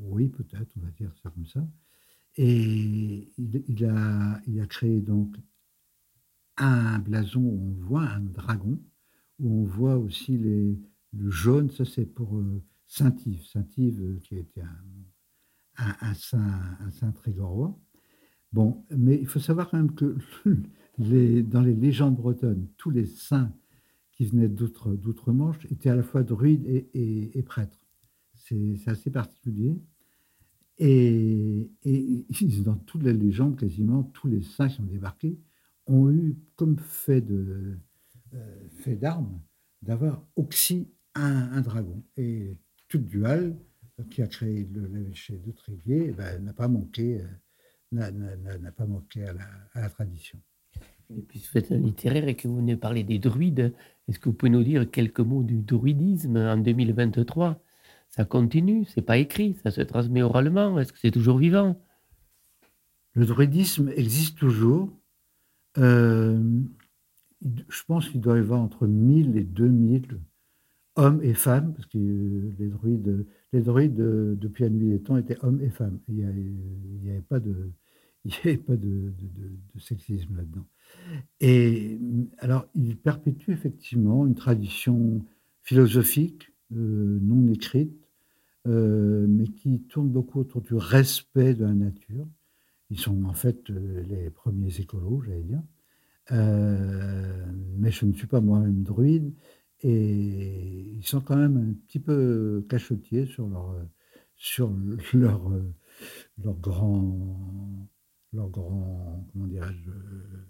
[0.00, 1.66] oui, peut-être, on va dire ça comme ça.
[2.36, 5.36] Et il, il a, il a créé donc
[6.58, 8.78] un blason où on voit un dragon,
[9.38, 10.78] où on voit aussi les,
[11.12, 14.84] le jaune, ça c'est pour euh, Saint-Yves, Saint-Yves euh, qui était un,
[15.78, 17.78] un saint, un saint trégorois.
[18.52, 20.16] Bon, mais il faut savoir quand même que
[20.98, 23.52] dans les légendes bretonnes, tous les saints
[24.12, 26.64] qui venaient d'outre- d'outre-Manche étaient à la fois druides
[26.94, 27.78] et, prêtres.
[28.34, 29.76] C'est assez particulier.
[30.78, 32.26] Et, et
[32.64, 35.38] dans toutes les légendes, quasiment tous les saints qui ont débarqué
[35.86, 37.78] ont eu comme fait de
[38.34, 39.40] euh, fait d'armes
[39.82, 42.02] d'avoir oxy un, un dragon.
[42.16, 42.58] Et
[42.88, 43.56] tout dual
[44.04, 47.26] qui a créé le- l'évêché de Tréguier eh ben, n'a pas manqué euh,
[47.92, 49.44] n'a- n'a n'a- n'a pas manqué à la,
[49.74, 50.38] à la tradition.
[51.16, 53.72] Et puis, vous êtes un littéraire et que vous venez parler des druides?
[54.08, 57.62] Est-ce que vous pouvez nous dire quelques mots du druidisme en 2023
[58.08, 60.78] Ça continue, c'est pas écrit, ça se transmet oralement.
[60.80, 61.80] Est-ce que c'est toujours vivant?
[63.14, 64.90] Le druidisme existe toujours.
[65.78, 66.42] Euh,
[67.68, 70.18] je pense qu'il doit y avoir entre 1000 et 2000
[70.96, 75.16] hommes et femmes, parce que les druides, les druides euh, depuis la nuit des temps
[75.16, 75.98] étaient hommes et femmes.
[76.08, 77.70] Il n'y avait, pas de,
[78.24, 79.12] il avait pas de,
[79.78, 80.66] sexisme là-dedans.
[81.40, 82.00] Et
[82.38, 85.24] alors, il perpétue effectivement une tradition
[85.62, 88.08] philosophique, euh, non écrite,
[88.66, 92.26] euh, mais qui tourne beaucoup autour du respect de la nature.
[92.90, 95.62] Ils sont en fait les premiers écolos, j'allais dire.
[96.30, 99.32] Mais je ne suis pas moi-même druide
[99.82, 103.76] et ils sont quand même un petit peu cachotiers sur leur,
[104.36, 104.70] sur
[105.14, 105.50] leur,
[106.42, 107.88] leur grand,
[108.32, 110.46] leur grand, comment dirais-je, euh,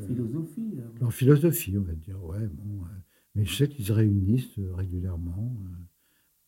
[0.00, 0.74] Philosophie.
[1.00, 2.22] leur philosophie, on va dire.
[2.24, 2.88] Ouais, bon, euh,
[3.34, 5.68] mais je sais qu'ils se réunissent euh, régulièrement euh,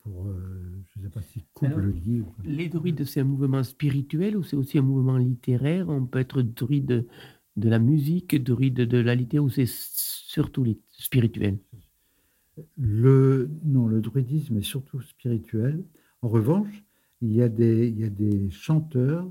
[0.00, 2.44] pour, je ne sais pas si couple ou quoi.
[2.44, 5.88] Les druides, c'est un mouvement spirituel ou c'est aussi un mouvement littéraire?
[5.88, 7.06] On peut être druide
[7.56, 10.64] de la musique, druide de la littérature ou c'est surtout
[10.98, 11.58] spirituel
[12.76, 15.84] Le, non, le druidisme est surtout spirituel.
[16.22, 16.84] En revanche,
[17.20, 19.28] il y a des, chanteurs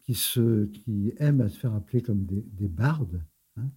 [0.00, 3.22] qui, se, qui aiment à se faire appeler comme des, des bardes,
[3.56, 3.68] hein,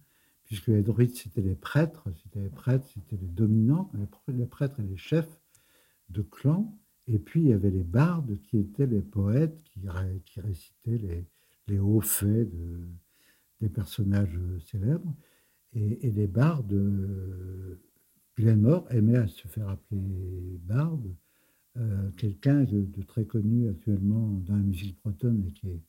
[0.44, 4.46] puisque les druides, c'était les prêtres, c'était les prêtres, c'était les dominants, les, pr- les
[4.46, 5.40] prêtres et les chefs
[6.10, 6.76] de clan.
[7.08, 11.26] Et puis, il y avait les bardes qui étaient les poètes qui, ré- qui récitaient
[11.68, 12.88] les, hauts faits de,
[13.60, 15.14] des personnages célèbres.
[15.74, 17.80] Et, et les bardes, euh,
[18.36, 21.14] Glenmore aimait à se faire appeler barde.
[21.78, 25.82] Euh, Quelqu'un de, très connu actuellement dans la musique bretonne et qui est,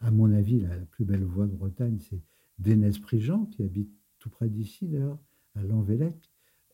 [0.00, 2.20] à mon avis, la, plus belle voix de Bretagne, c'est
[2.58, 5.18] Dénès Prigent, qui habite tout près d'ici d'ailleurs,
[5.54, 6.16] à Lanvélec,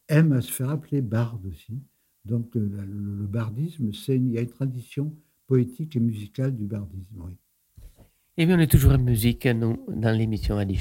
[0.09, 1.83] aime à se faire appeler barde aussi.
[2.25, 5.15] Donc euh, le, bardisme, il y a une tradition
[5.47, 7.33] poétique et musicale du bardisme, oui.
[8.37, 10.61] Eh bien, on est toujours en musique, nous, dans l'émission.
[10.61, 10.79] Il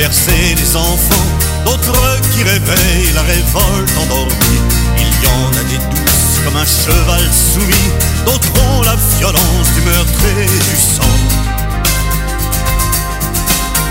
[0.00, 1.28] bercer les enfants,
[1.66, 4.62] d'autres qui réveillent la révolte endormie.
[4.96, 7.20] Il y en a des douces comme un cheval
[7.52, 7.90] soumis,
[8.24, 11.16] d'autres ont la violence du meurtre et du sang.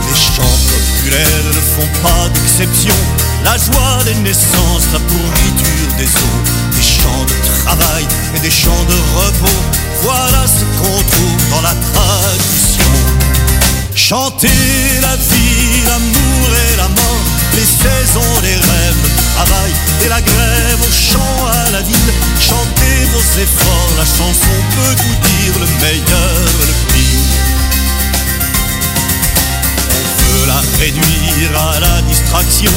[0.07, 2.95] Les chants populaires ne font pas d'exception.
[3.45, 6.41] La joie des naissances, la pourriture des eaux,
[6.75, 8.05] des chants de travail
[8.35, 9.61] et des chants de repos.
[10.01, 12.88] Voilà ce qu'on trouve dans la tradition.
[14.09, 14.49] Chantez
[15.03, 19.71] la vie, l'amour et la mort, les saisons, les rêves, le travail
[20.03, 22.13] et la grève, au chant à la ville.
[22.41, 27.37] Chantez vos efforts, la chanson peut tout dire, le meilleur, le pire.
[29.93, 32.71] On veut la réduire à la distraction.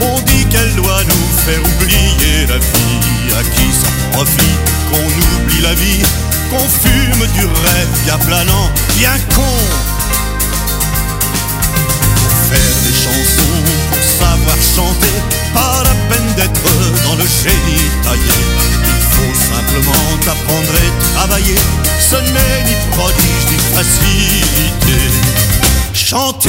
[0.00, 3.34] On dit qu'elle doit nous faire oublier la vie.
[3.38, 5.04] À qui ça profite qu'on
[5.36, 6.02] oublie la vie,
[6.48, 9.97] qu'on fume du rêve bien planant, bien con.
[12.48, 15.16] Faire des chansons pour savoir chanter,
[15.52, 16.70] pas la peine d'être
[17.04, 18.38] dans le génie taillé.
[18.84, 21.58] Il faut simplement apprendre et travailler.
[22.00, 24.98] Ce n'est ni prodige ni facilité.
[25.92, 26.48] Chantez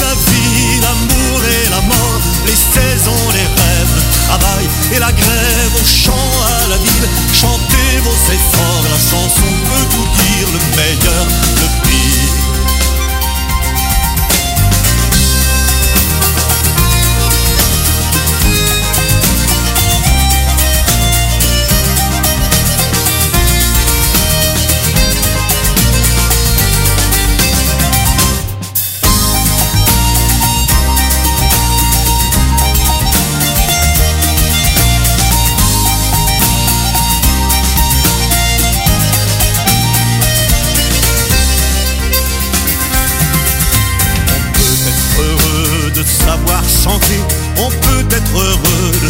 [0.00, 4.64] la vie, l'amour et la mort, les saisons, les rêves, le travail
[4.94, 7.08] et la grève, au chant à la ville.
[7.38, 11.26] Chantez vos efforts, la chanson peut vous dire le meilleur,
[11.60, 12.43] le pire.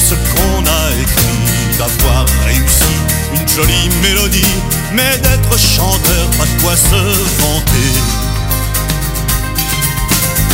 [0.05, 2.95] Ce qu'on a écrit, d'avoir réussi
[3.35, 4.55] une jolie mélodie,
[4.93, 7.01] mais d'être chanteur, pas de quoi se
[7.41, 7.91] vanter.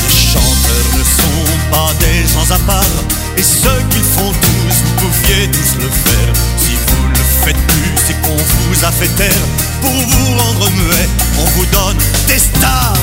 [0.06, 2.98] Les chanteurs ne sont pas des gens à part,
[3.36, 6.32] et ce qu'ils font tous, vous pouviez tous le faire.
[6.56, 9.46] Si vous le faites plus, c'est qu'on vous a fait taire.
[9.80, 11.98] Pour vous rendre muet, on vous donne
[12.28, 12.94] des stars.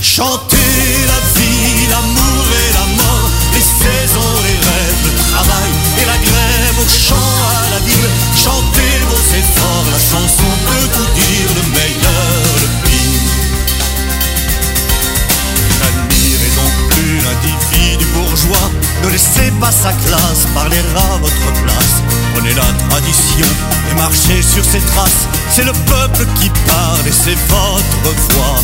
[0.00, 0.56] Chantez
[1.12, 4.53] la vie, l'amour et la mort, les saisons, les
[5.04, 8.10] le travail et la grève, au chant à la ville.
[8.34, 13.24] Chantez vos efforts, la chanson peut tout dire, le meilleur, le pire.
[15.80, 18.70] N'admirez donc plus l'individu bourgeois,
[19.04, 21.94] ne laissez pas sa classe parler à votre place.
[22.34, 23.46] Prenez la tradition
[23.90, 28.60] et marchez sur ses traces, c'est le peuple qui parle et c'est votre voix.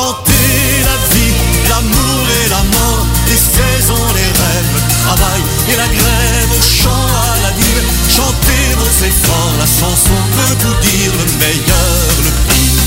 [0.00, 1.34] Chantez la vie,
[1.68, 7.06] l'amour et la mort, les saisons, les rêves, le travail et la grève, au chant
[7.28, 7.84] à la ville.
[8.08, 12.80] Chantez vos efforts, la chanson peut vous dire le meilleur, le pire.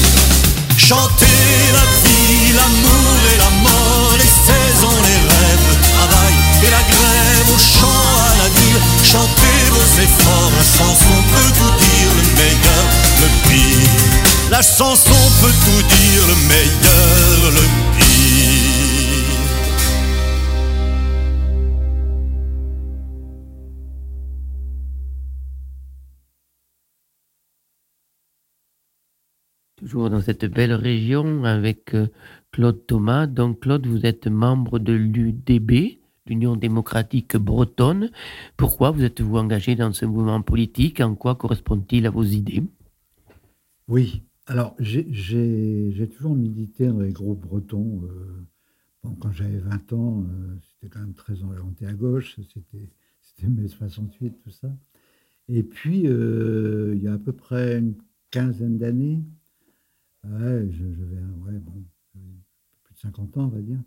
[0.76, 6.34] Chantez la vie, l'amour et la mort, les saisons, les rêves, le travail
[6.66, 8.82] et la grève, au chant à la ville.
[9.06, 12.86] Chantez vos efforts, la chanson peut vous dire le meilleur,
[13.22, 14.23] le pire.
[14.54, 17.66] La chanson peut tout dire, le meilleur, le
[17.98, 19.34] pire.
[29.78, 32.10] Toujours dans cette belle région avec euh,
[32.52, 33.26] Claude Thomas.
[33.26, 35.98] Donc Claude, vous êtes membre de l'UDB,
[36.28, 38.12] l'Union démocratique bretonne.
[38.56, 41.02] Pourquoi vous êtes-vous engagé dans ce mouvement politique?
[41.02, 42.62] En quoi correspond-il à vos idées?
[43.88, 45.08] Oui, alors j'ai-
[46.10, 48.04] toujours milité dans les groupes bretons.
[48.06, 48.46] euh,
[49.04, 52.38] bon, quand j'avais 20 ans, euh, c'était quand même très orienté à gauche,
[53.22, 54.70] c'était mai 68, tout ça.
[55.50, 57.96] Et puis, euh, il y a à peu près une
[58.32, 59.24] quinzaine d'années,
[60.24, 61.84] ouais, je, vais, ouais, bon,
[62.84, 63.80] plus de 50 ans, on va dire,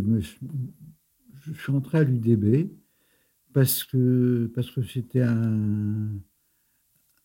[0.00, 2.70] me je suis entré à l'UDB
[3.52, 6.10] parce que parce que c'était un,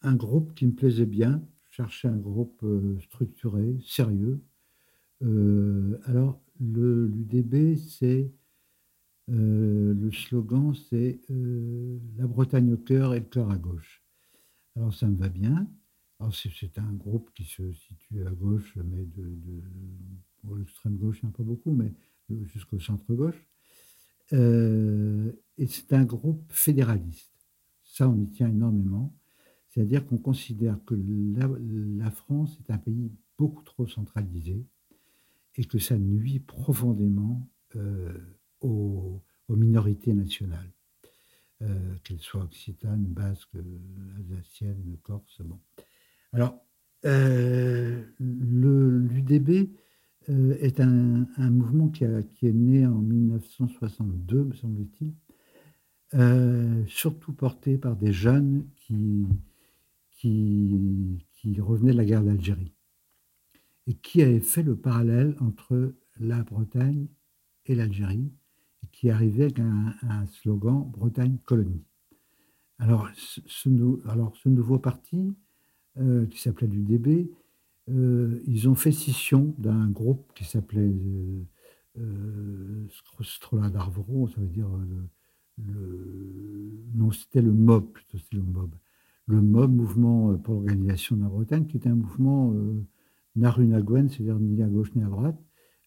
[0.05, 1.41] un groupe qui me plaisait bien.
[1.69, 4.41] Je cherchais un groupe euh, structuré, sérieux.
[5.23, 8.31] Euh, alors, l'UDB, c'est
[9.29, 14.03] euh, le slogan, c'est euh, la Bretagne au cœur et le cœur à gauche.
[14.75, 15.67] Alors, ça me va bien.
[16.31, 19.61] C'est un groupe qui se situe à gauche, mais de, de
[20.43, 21.93] bon, l'extrême gauche, a pas beaucoup, mais
[22.45, 23.45] jusqu'au centre-gauche.
[24.33, 27.33] Euh, et c'est un groupe fédéraliste.
[27.83, 29.13] Ça, on y tient énormément.
[29.75, 30.95] C'est-à-dire qu'on considère que
[31.97, 34.63] la, France est un pays beaucoup trop centralisé
[35.57, 37.45] et que ça nuit profondément
[37.75, 38.13] euh,
[38.61, 40.71] aux, minorités nationales,
[41.61, 43.57] euh, qu'elles soient occitanes, basques,
[44.17, 45.41] alsaciennes, corses.
[45.41, 45.59] Bon.
[46.31, 46.57] Alors,
[47.03, 49.69] euh, l'UDB
[50.29, 55.13] est un, un mouvement qui, a- qui est né en 1962, me semble-t-il,
[56.87, 59.27] surtout porté par des jeunes qui,
[60.25, 62.71] qui, revenaient de la guerre d'Algérie
[63.87, 67.07] et qui avaient fait le parallèle entre la Bretagne
[67.67, 68.31] et l'Algérie
[68.83, 71.83] et qui arrivaient avec un, slogan Bretagne colonie.
[72.79, 75.35] Alors ce, nouveau parti,
[75.97, 77.29] euh, qui s'appelait l'UDB,
[77.89, 81.43] euh, ils ont fait scission d'un groupe qui s'appelait euh,
[81.99, 85.07] euh, Stro- Strola d'Arvoro, ça veut dire le-
[86.95, 88.73] non, c'était le MOB, plutôt c'était le MOB.
[89.27, 92.85] Le MOB, Mouvement euh, pour l'organisation de la Bretagne, qui était un mouvement euh,
[93.35, 95.37] c'est-à-dire ni à gauche ni à droite,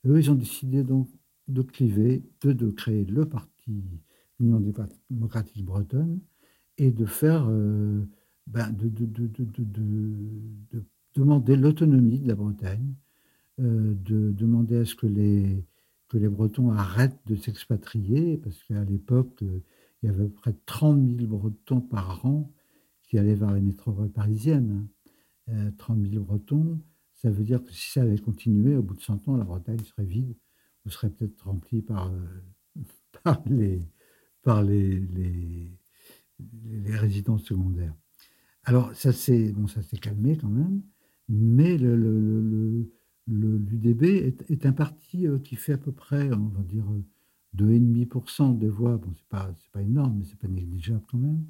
[0.07, 1.09] Eux, ils ont décidé donc
[1.49, 3.83] de cliver, de, de créer le parti
[4.41, 4.63] Union
[5.11, 6.21] démocratique bretonne
[6.77, 8.05] et de faire, euh,
[8.47, 10.85] ben, de, de, de,
[11.15, 12.95] demander l'autonomie de la Bretagne,
[13.61, 15.65] euh, de demander à ce que les,
[16.09, 21.05] que les Bretons arrêtent de s'expatrier, parce qu'à l'époque, il y avait près de 30
[21.19, 22.53] 000 Bretons par an
[23.09, 24.87] qui allaient vers les métropoles parisiennes.
[25.79, 26.79] 30 000 Bretons,
[27.15, 29.81] ça veut dire que si ça avait continué, au bout de 100 ans, la Bretagne
[29.81, 30.37] serait vide,
[30.85, 32.13] ou serait peut-être remplie par,
[33.25, 33.81] par les,
[34.43, 35.73] par les, les,
[36.65, 37.95] les résidences secondaires.
[38.65, 39.67] Alors, ça s'est bon,
[40.01, 40.83] calmé quand même,
[41.29, 42.91] mais le, le,
[43.27, 46.85] l'UDB est, est, un parti euh, qui fait à peu près, on va dire,
[47.57, 48.97] 2,5% des voix.
[48.97, 51.45] Bon, ce n'est pas, pas énorme, mais ce n'est pas négligeable quand même,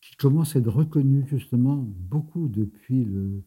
[0.00, 3.42] qui commence à être reconnu justement beaucoup depuis le,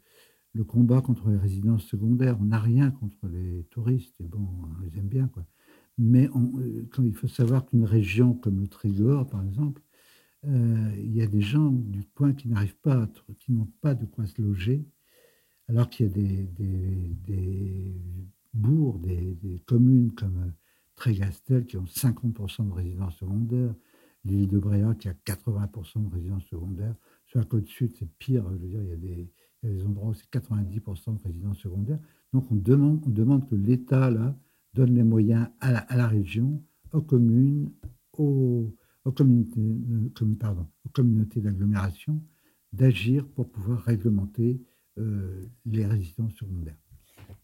[0.66, 2.38] combat contre les résidences secondaires.
[2.40, 5.46] On n'a rien contre les touristes, et bon, on les aime bien, quoi.
[5.98, 9.82] Mais euh, quand il faut savoir qu'une région comme le Trégor, par exemple,
[10.46, 13.08] euh, il y a des gens du coin qui n'arrivent pas,
[13.40, 14.86] qui n'ont pas de quoi se loger,
[15.70, 16.50] alors qu'il y a des,
[17.26, 17.96] des,
[18.54, 20.52] bourgs, des, communes comme euh,
[20.96, 23.74] Trégastel qui ont 50% de résidences secondaires,
[24.26, 26.96] l'île de Bréa qui a 80% de résidences secondaires.
[27.26, 28.46] Sur la côte sud, c'est pire.
[28.50, 29.26] Je veux dire, il y a
[29.76, 32.00] des, endroits où c'est 90% de résidences secondaires.
[32.34, 34.36] Donc on demande, on demande que l'État, là,
[34.74, 36.62] donne les moyens à la, région,
[36.92, 37.72] aux communes,
[38.18, 38.74] aux,
[39.16, 40.10] communautés, euh,
[40.86, 42.20] aux communautés d'agglomération
[42.74, 44.60] d'agir pour pouvoir réglementer
[44.98, 46.78] euh, les résidences secondaires.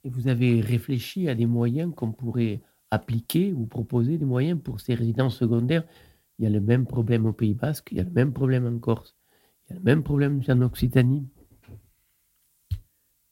[0.04, 2.62] Et vous avez réfléchi à des moyens qu'on pourrait
[2.92, 5.84] appliquer ou proposer des moyens pour ces résidences secondaires
[6.40, 8.66] Il y a le même problème au Pays Basque, il y a le même problème
[8.66, 9.18] en Corse,
[9.66, 11.28] il y a le même problème en Occitanie.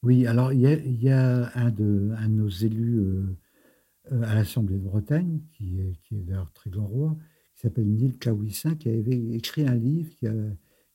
[0.03, 3.37] Oui, alors il y a, un, de, un, de, nos élus euh,
[4.11, 7.17] euh, à l'Assemblée de Bretagne, qui est, qui est d'ailleurs très grand roi,
[7.55, 10.33] qui s'appelle Neil Kawissin, qui avait écrit un livre qui a,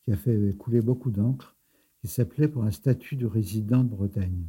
[0.04, 1.56] qui a fait couler beaucoup d'encre,
[2.00, 4.44] qui s'appelait Pour un statut de résident de Bretagne.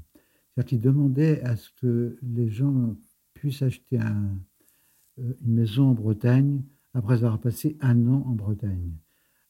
[0.53, 2.95] C'est-à-dire qu'il demandait à ce que les gens
[3.33, 6.61] puissent acheter euh, une maison en Bretagne
[6.93, 8.93] après avoir passé un an en Bretagne.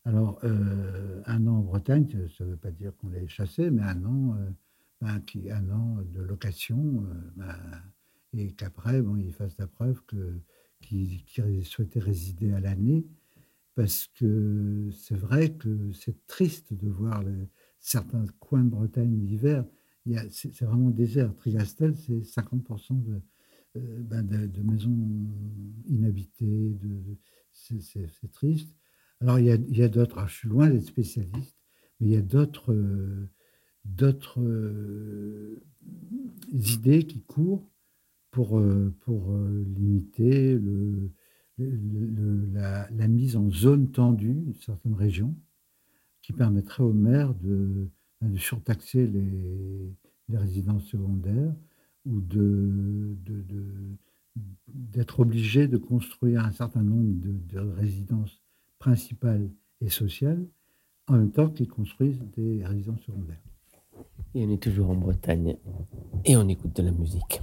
[0.06, 3.84] Alors, euh, un an en Bretagne, ça ne veut pas dire qu'on les chassé, mais
[3.84, 4.38] un an,
[5.02, 7.56] ben, qui, un an de location, ben,
[8.34, 10.39] et qu'après, bon, il fasse la preuve que,
[10.82, 13.06] qu'il, souhaitait résider à l'année,
[13.76, 17.24] parce que c'est vrai que c'est triste de voir
[17.80, 19.66] certains coins de Bretagne l'hiver.
[20.30, 21.36] c'est, vraiment désert.
[21.36, 23.22] Trigastel, c'est 50% de,
[23.78, 24.96] euh, ben de, maisons
[25.88, 26.78] inhabitées.
[26.82, 27.18] De,
[27.54, 28.76] c'est, triste.
[29.22, 31.58] Alors, il y a, a d'autres, je suis loin d'être spécialiste,
[31.99, 33.30] mais il y a d'autres, euh,
[34.38, 35.56] euh,
[36.51, 37.70] idées qui courent
[38.32, 39.34] pour, euh, pour
[39.78, 41.12] limiter le,
[41.58, 45.36] la, mise en zone tendue de certaines régions,
[46.22, 47.89] qui permettrait aux maires de,
[48.22, 49.93] ben, de surtaxer les,
[50.30, 51.54] les, résidences secondaires
[52.06, 53.16] ou de,
[55.20, 58.42] obligés de construire un certain nombre de, résidences
[58.80, 59.50] principales
[59.82, 60.46] et sociales,
[61.08, 63.42] en même temps qu'ils construisent des résidences secondaires.
[64.36, 65.58] Et on est toujours en Bretagne
[66.26, 67.42] et on écoute de la musique.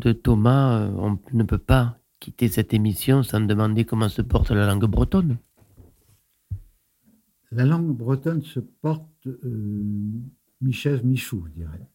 [0.00, 4.50] Claude Thomas, euh, on ne peut pas quitter cette émission sans demander comment se porte
[4.50, 5.38] la langue bretonne.
[7.52, 9.82] La langue bretonne se porte euh,
[10.60, 11.88] mi-chèvre, mi-chou, je dirais.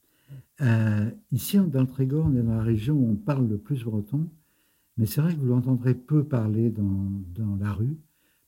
[0.61, 3.83] Euh, ici, dans le Trégor, on est dans la région où on parle le plus
[3.83, 4.29] breton,
[4.97, 7.97] mais c'est vrai que vous l'entendrez peu parler dans, dans la rue,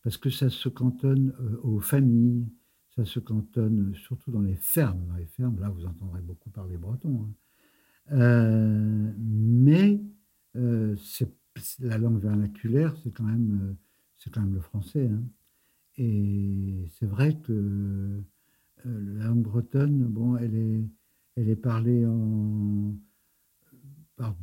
[0.04, 2.48] parce que ça se cantonne euh, aux familles,
[2.96, 5.06] ça se cantonne surtout dans les fermes.
[5.08, 7.24] Dans les fermes, là, vous entendrez beaucoup parler breton.
[7.24, 7.34] hein.
[8.12, 10.02] Euh, mais
[10.56, 10.96] euh,
[11.80, 13.78] la langue vernaculaire, c'est quand, même,
[14.26, 15.08] euh, quand même le français.
[15.08, 15.24] hein.
[15.98, 18.22] Et c'est vrai que
[18.86, 20.84] la langue bretonne, bon, elle est,
[21.36, 22.96] elle est parlée en,
[24.16, 24.36] par,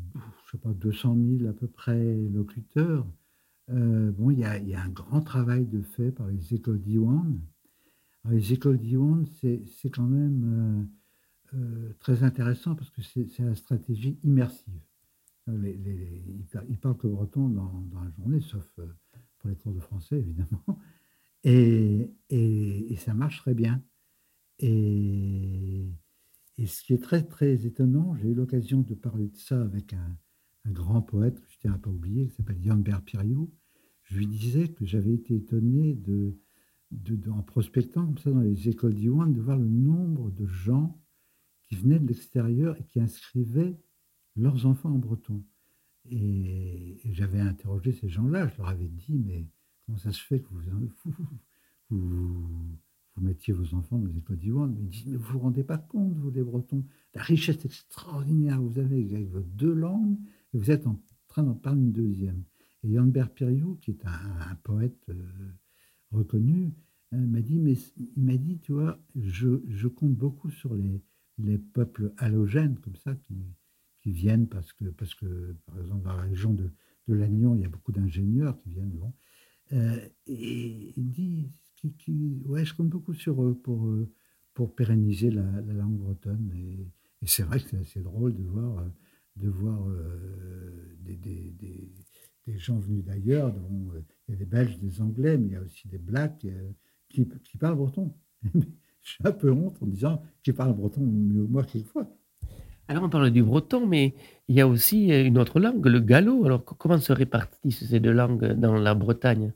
[0.46, 3.06] je sais pas, 200 000 à peu près locuteurs.
[3.68, 7.40] Bon, il y y a un grand travail de fait par les écoles d'Iwan.
[8.28, 10.88] Les écoles d'Iwan, c'est quand même
[11.54, 14.80] euh, très intéressant parce que c'est la stratégie immersive.
[15.48, 18.86] Euh, Les, les- par- ils que breton dans, la journée, sauf euh,
[19.38, 20.64] pour les cours de français, évidemment.
[21.46, 23.82] Et, et- ça marche très bien.
[24.58, 25.90] Et,
[26.66, 30.16] ce qui est très, très étonnant, j'ai eu l'occasion de parler de ça avec un,
[30.64, 33.52] un grand poète que je tiens à pas oublier, qui s'appelle Yann Berpiriou.
[34.04, 36.38] Je lui disais que j'avais été étonné de-
[36.92, 40.98] de- en prospectant comme ça dans les écoles d'Iwan, de voir le nombre de gens
[41.76, 43.76] venaient de l'extérieur et qui inscrivaient
[44.36, 45.42] leurs enfants en breton.
[46.10, 49.46] Et, j'avais interrogé ces gens-là, je leur avais dit, mais
[49.86, 50.48] comment ça se fait que
[51.90, 52.78] vous,
[53.20, 56.16] mettiez vos enfants dans les écoles d'Iwan Ils disent, mais vous vous rendez pas compte,
[56.16, 60.18] vous les Bretons, la richesse extraordinaire que vous avez avec vos deux langues,
[60.52, 62.42] et vous êtes en train d'en parler une deuxième.
[62.82, 65.14] Et Yann Berpiriou, qui est un, poète euh,
[66.10, 66.74] reconnu,
[67.14, 67.74] euh, m'a dit, mais
[68.16, 71.00] il m'a dit, tu vois, je compte beaucoup sur les,
[71.38, 73.34] les peuples halogènes comme ça qui,
[74.00, 76.70] qui viennent parce que, parce que, par exemple, dans la région de,
[77.08, 79.00] de Lannion, il y a beaucoup d'ingénieurs qui viennent.
[79.72, 81.50] Euh, et il dit,
[82.46, 84.12] ouais, je compte beaucoup sur eux pour, euh,
[84.52, 86.52] pour pérenniser la, la langue bretonne.
[86.54, 86.86] Et,
[87.26, 88.84] c'est vrai que c'est assez drôle de voir,
[89.36, 91.54] de voir euh, des, des,
[92.46, 93.54] des, gens venus d'ailleurs.
[94.28, 96.46] Il y a des Belges, des Anglais, mais il y a aussi des Blacks
[97.08, 97.24] qui
[97.58, 98.14] parlent breton.
[99.04, 100.22] J'ai un peu honte en disant
[100.56, 102.08] parlent breton mieux moi quelquefois.
[102.88, 104.14] Alors, on parle du breton, mais
[104.48, 106.44] il y a aussi euh, une autre langue, le gallo.
[106.44, 109.52] Alors, co- comment se répartissent ces deux langues dans la Bretagne?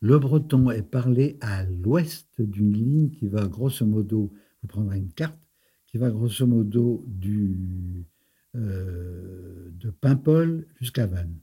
[0.00, 4.32] Le breton est parlé à l'ouest d'une ligne qui va grosso modo,
[4.62, 5.48] vous prendrez une carte,
[5.86, 8.06] qui va grosso modo du,
[8.54, 11.38] euh, de Paimpol jusqu'à Vannes.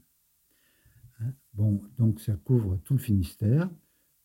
[1.20, 3.70] Hein, bon, donc ça couvre tout le Finistère,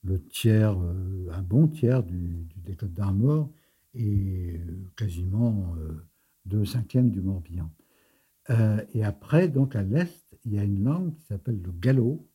[0.04, 3.52] le tiers, euh, un bon tiers du, du- des Côtes d'Armor
[3.94, 6.06] et euh, quasiment euh,
[6.46, 7.72] deux cinquièmes du Morbihan.
[8.94, 12.28] Et après, donc à l'est, il y a une langue qui s'appelle le gallo,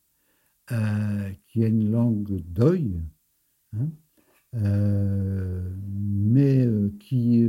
[1.47, 2.99] qui est une langue d'oeil,
[3.77, 3.89] hein,
[5.87, 6.67] mais
[6.99, 7.47] qui,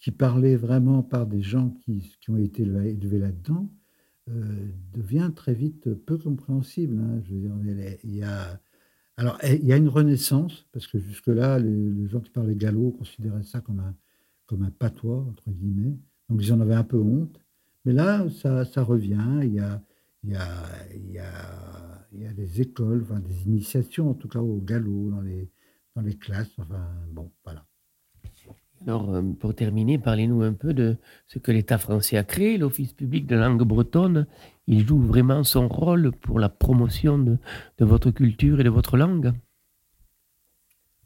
[0.00, 3.68] qui parlait vraiment par des gens qui, qui ont été éle- élevés là-dedans,
[4.92, 6.96] devient très vite peu compréhensible.
[7.00, 7.20] hein.
[7.24, 8.60] Je veux dire, il y a,
[9.16, 12.90] alors, eh, il y a une renaissance, parce que jusque-là, les, gens qui parlaient gallo
[12.90, 13.94] considéraient ça comme un,
[14.46, 15.96] comme un patois, entre guillemets.
[16.28, 17.40] Donc, ils en avaient un peu honte.
[17.84, 19.40] Mais là, ça, ça revient.
[19.42, 19.82] Il y a,
[20.24, 20.48] il y a,
[20.94, 24.58] il y a, il y a des écoles, enfin, des initiations, en tout cas au
[24.58, 25.48] gallo, dans les,
[25.94, 26.50] dans les classes.
[26.58, 27.66] Enfin, bon, voilà.
[28.86, 32.92] Alors, euh, pour terminer, parlez-nous un peu de ce que l'État français a créé, l'Office
[32.92, 34.26] public de langue bretonne.
[34.66, 37.38] Il joue vraiment son rôle pour la promotion de,
[37.78, 39.32] votre culture et de votre langue?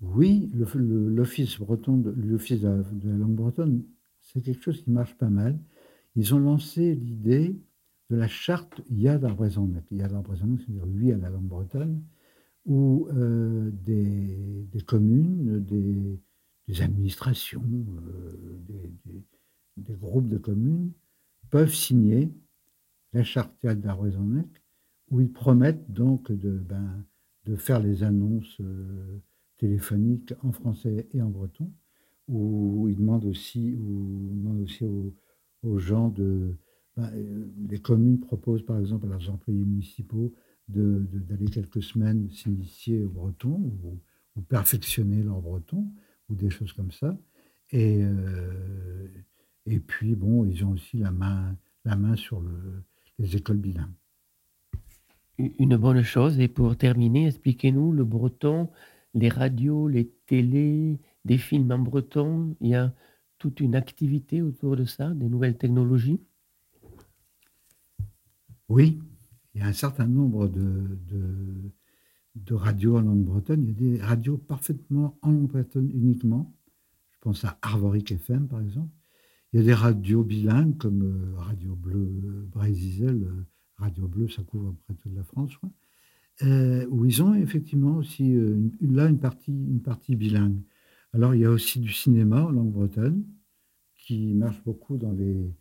[0.01, 3.83] Oui, l'Office breton, l'Office de, la- langue bretonne,
[4.22, 5.59] c'est quelque chose qui marche pas mal.
[6.16, 7.57] ils ont lancé l'idée
[8.11, 9.85] de la charte Yad Arbrezonec.
[9.91, 12.03] Yad Arbrezonec, c'est-à-dire oui à la langue bretonne,
[12.64, 16.18] où euh, des, communes, des,
[16.69, 18.61] des administrations, euh,
[19.77, 20.93] des, groupes de communes
[21.51, 22.31] peuvent signer
[23.14, 24.47] la charte Arbrezonec,
[25.11, 27.05] où ils promettent donc de, ben,
[27.47, 29.23] de faire les annonces euh,
[29.57, 31.73] téléphoniques en français et en breton,
[32.29, 33.75] où ils demandent aussi,
[35.62, 36.55] aux, gens de...
[36.97, 37.11] Ben,
[37.69, 40.35] les communes proposent par exemple à leurs employés municipaux
[40.69, 43.99] d'aller de, quelques semaines s'initier au breton ou,
[44.49, 45.91] perfectionner leur breton
[46.29, 47.16] ou des choses comme ça.
[47.70, 49.09] Et, euh,
[49.66, 52.83] et puis, bon, ils ont aussi la main, la main sur le,
[53.18, 53.93] les écoles bilingues.
[55.39, 56.41] Une bonne chose.
[56.41, 58.70] Et pour terminer, expliquez-nous le breton,
[59.14, 62.57] les radios, les télés, des films en breton.
[62.61, 62.93] Il y a
[63.39, 66.20] toute une activité autour de ça, des nouvelles technologies?
[68.68, 69.01] Oui,
[69.55, 71.70] il y a un certain nombre de, de,
[72.51, 73.62] radios en langue bretonne.
[73.62, 76.55] Il y a des radios parfaitement en langue bretonne uniquement.
[77.12, 78.91] Je pense à Arvoric FM, par exemple.
[79.53, 84.43] Il y a des radios bilingues comme euh, Radio Bleu Brésil, euh, Radio Bleu, ça
[84.43, 85.53] couvre près toute la France,
[86.43, 88.36] euh, où ils ont effectivement aussi
[88.80, 90.61] là une partie, une partie bilingue.
[91.14, 93.24] Alors, il y a aussi du cinéma en langue bretonne
[93.95, 95.55] qui marche beaucoup dans les,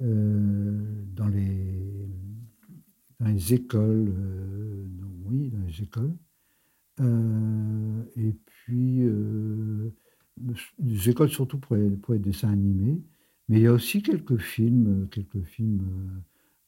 [0.00, 2.08] dans les,
[3.20, 4.12] dans les écoles.
[4.16, 4.86] Euh,
[5.26, 6.14] oui, dans les écoles.
[7.00, 9.04] Euh, et puis,
[10.78, 13.00] des écoles surtout pour les, pour les, dessins animés.
[13.48, 16.22] Mais il y a aussi quelques films, quelques films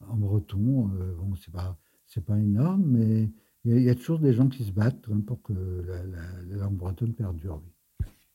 [0.07, 0.91] en breton.
[1.17, 3.29] bon, c'est pas, c'est pas énorme, mais
[3.65, 6.75] il y, a, toujours des gens qui se battent hein, pour que la, la langue
[6.77, 7.61] bretonne perdure.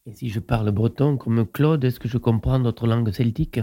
[0.05, 3.61] Et si je parle breton comme Claude, est-ce que je comprends notre langue celtique?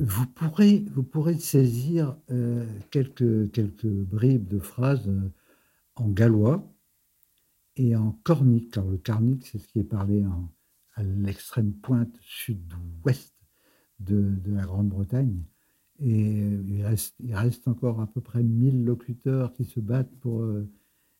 [0.00, 5.30] Vous pourrez, vous pourrez saisir euh, quelques, quelques bribes de phrases euh,
[5.94, 6.66] en gallois
[7.76, 8.78] et en cornique.
[8.78, 10.50] Alors, le cornique, c'est ce qui est parlé en,
[10.94, 13.34] à l'extrême pointe sud-ouest
[13.98, 15.42] de, de, la Grande-Bretagne.
[15.98, 16.62] Et euh,
[17.18, 20.46] il, reste, encore à peu près 1000 locuteurs qui se battent pour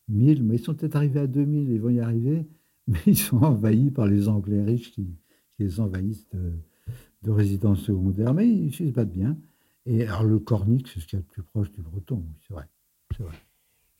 [0.09, 2.49] 1000, mais ils sont peut-être arrivés à 2000, ils vont y arriver
[2.87, 5.07] mais ils sont envahis par les Anglais riches qui,
[5.51, 6.55] qui les envahissent de,
[7.23, 9.37] de, résidences secondaires, mais ils, se battent bien.
[9.87, 12.65] Et alors le cornique, c'est ce qui est le plus proche du breton, c'est vrai,
[13.19, 13.35] vrai.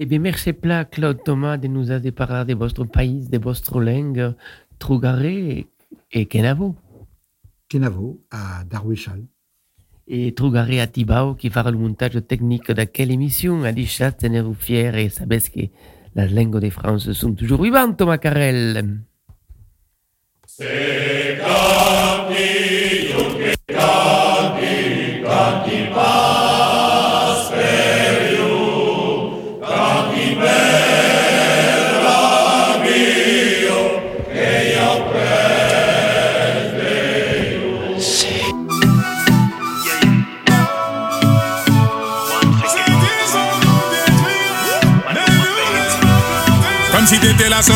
[0.03, 3.81] Eh bien, merci plat, Claude Thomas, de nous avoir parlé de votre pays, de votre
[3.81, 4.35] langue,
[4.79, 5.67] Trougaré
[6.11, 6.75] et Kenavo.
[7.69, 9.23] Kenavo, à Darwishal.
[10.09, 14.13] Et Trougaré à Tibao, qui fera le montage technique de quelle émission, a dit chat,
[14.13, 15.61] tenez-vous fiers et savez que
[16.15, 19.03] la langue de France sont toujours vivantes, Macarel.
[20.47, 21.39] C'est
[47.63, 47.73] si